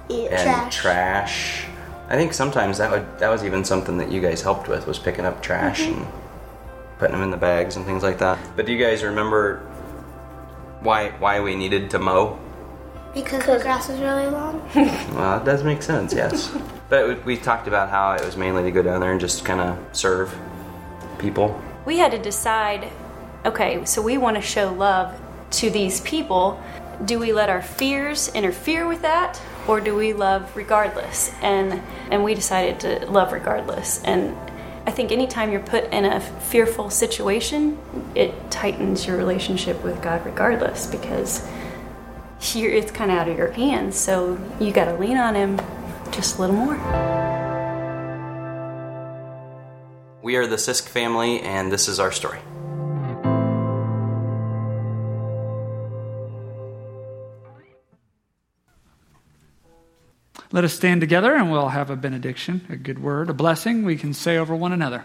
Eat 0.09 0.29
and 0.31 0.43
trash. 0.43 0.77
trash? 0.77 1.67
I 2.09 2.17
think 2.17 2.33
sometimes 2.33 2.79
that 2.79 2.91
would 2.91 3.19
that 3.19 3.29
was 3.29 3.45
even 3.45 3.65
something 3.65 3.97
that 3.99 4.11
you 4.11 4.21
guys 4.21 4.43
helped 4.43 4.69
with 4.69 4.87
was 4.87 4.99
picking 4.99 5.25
up 5.25 5.43
trash 5.43 5.83
mm-hmm. 5.83 6.03
and 6.03 6.13
putting 6.99 7.15
them 7.15 7.23
in 7.23 7.31
the 7.31 7.37
bags 7.37 7.77
and 7.77 7.85
things 7.87 8.03
like 8.03 8.19
that. 8.19 8.39
But 8.57 8.67
do 8.67 8.73
you 8.73 8.85
guys 8.85 9.03
remember 9.03 9.63
why 10.85 11.11
why 11.19 11.41
we 11.41 11.57
needed 11.57 11.91
to 11.91 11.99
mow? 11.99 12.39
Because 13.15 13.45
the 13.47 13.59
grass 13.59 13.89
is 13.89 14.01
really 14.01 14.27
long. 14.27 14.61
Well, 15.15 15.41
it 15.41 15.45
does 15.45 15.63
make 15.63 15.83
sense, 15.83 16.13
yes. 16.13 16.55
but 16.89 17.09
we, 17.09 17.15
we 17.15 17.37
talked 17.37 17.69
about 17.69 17.89
how 17.89 18.13
it 18.13 18.25
was 18.25 18.37
mainly 18.37 18.65
to 18.65 18.71
go 18.71 18.83
down 18.83 19.01
there 19.01 19.13
and 19.13 19.21
just 19.21 19.45
kind 19.45 19.61
of 19.61 19.79
serve 19.93 20.37
people. 21.19 21.61
We 21.87 21.99
had 21.99 22.11
to 22.13 22.19
decide 22.19 22.91
okay, 23.47 23.85
so 23.85 24.01
we 24.01 24.19
want 24.19 24.37
to 24.37 24.43
show 24.43 24.73
love 24.73 25.19
to 25.53 25.71
these 25.71 26.01
people. 26.01 26.63
Do 27.05 27.19
we 27.19 27.33
let 27.33 27.51
our 27.51 27.63
fears 27.63 28.29
interfere 28.35 28.87
with 28.87 29.03
that? 29.03 29.41
Or 29.67 29.81
do 29.81 29.95
we 29.95 30.13
love 30.13 30.55
regardless? 30.57 31.33
And 31.41 31.83
and 32.11 32.25
we 32.25 32.35
decided 32.35 32.81
to 32.81 33.11
love 33.11 33.33
regardless. 33.33 34.03
And 34.03 34.37
I 34.87 34.91
think 34.91 35.13
anytime 35.13 35.51
you're 35.51 35.61
put 35.61 35.85
in 35.93 36.05
a 36.05 36.21
fearful 36.21 36.91
situation, 36.91 37.79
it 38.15 38.35
tightens 38.51 39.07
your 39.07 39.17
relationship 39.17 39.83
with 39.83 40.03
God 40.03 40.25
regardless 40.27 40.87
because 40.87 41.47
here 42.39 42.71
it's 42.71 42.91
kind 42.91 43.11
of 43.11 43.17
out 43.17 43.29
of 43.29 43.39
your 43.39 43.51
hands. 43.51 43.97
So 43.97 44.39
you 44.61 44.73
got 44.73 44.85
to 44.85 44.95
lean 44.97 45.17
on 45.17 45.35
Him 45.35 45.59
just 46.11 46.37
a 46.37 46.43
little 46.43 46.57
more. 46.57 46.77
We 50.23 50.37
are 50.37 50.47
the 50.47 50.57
Sisk 50.57 50.89
family, 50.89 51.41
and 51.41 51.73
this 51.73 51.89
is 51.89 51.99
our 51.99 52.13
story. 52.13 52.41
Let 60.55 60.63
us 60.63 60.73
stand 60.73 61.01
together 61.01 61.35
and 61.35 61.51
we'll 61.51 61.71
have 61.71 61.91
a 61.91 61.97
benediction, 61.97 62.65
a 62.69 62.77
good 62.77 63.03
word, 63.03 63.29
a 63.29 63.35
blessing 63.35 63.83
we 63.83 63.97
can 63.97 64.15
say 64.15 64.37
over 64.37 64.55
one 64.55 64.71
another. 64.71 65.05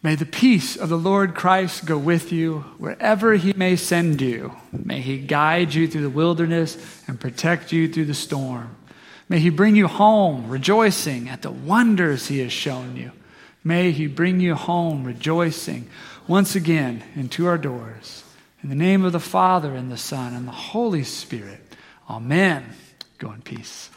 May 0.00 0.14
the 0.14 0.24
peace 0.24 0.76
of 0.76 0.88
the 0.88 0.96
Lord 0.96 1.34
Christ 1.34 1.86
go 1.86 1.98
with 1.98 2.30
you 2.30 2.60
wherever 2.78 3.34
he 3.34 3.52
may 3.52 3.74
send 3.74 4.20
you. 4.20 4.54
May 4.70 5.00
he 5.00 5.18
guide 5.18 5.74
you 5.74 5.88
through 5.88 6.02
the 6.02 6.08
wilderness 6.08 7.02
and 7.08 7.18
protect 7.18 7.72
you 7.72 7.92
through 7.92 8.04
the 8.04 8.14
storm. 8.14 8.76
May 9.28 9.40
he 9.40 9.50
bring 9.50 9.74
you 9.74 9.88
home 9.88 10.48
rejoicing 10.48 11.28
at 11.28 11.42
the 11.42 11.50
wonders 11.50 12.28
he 12.28 12.38
has 12.38 12.52
shown 12.52 12.94
you. 12.94 13.10
May 13.64 13.90
he 13.90 14.06
bring 14.06 14.38
you 14.38 14.54
home 14.54 15.02
rejoicing 15.02 15.90
once 16.28 16.54
again 16.54 17.02
into 17.16 17.46
our 17.46 17.58
doors. 17.58 18.22
In 18.62 18.68
the 18.68 18.76
name 18.76 19.04
of 19.04 19.10
the 19.10 19.18
Father 19.18 19.74
and 19.74 19.90
the 19.90 19.96
Son 19.96 20.32
and 20.32 20.46
the 20.46 20.52
Holy 20.52 21.02
Spirit. 21.02 21.67
Amen. 22.08 22.64
Go 23.18 23.32
in 23.32 23.42
peace. 23.42 23.90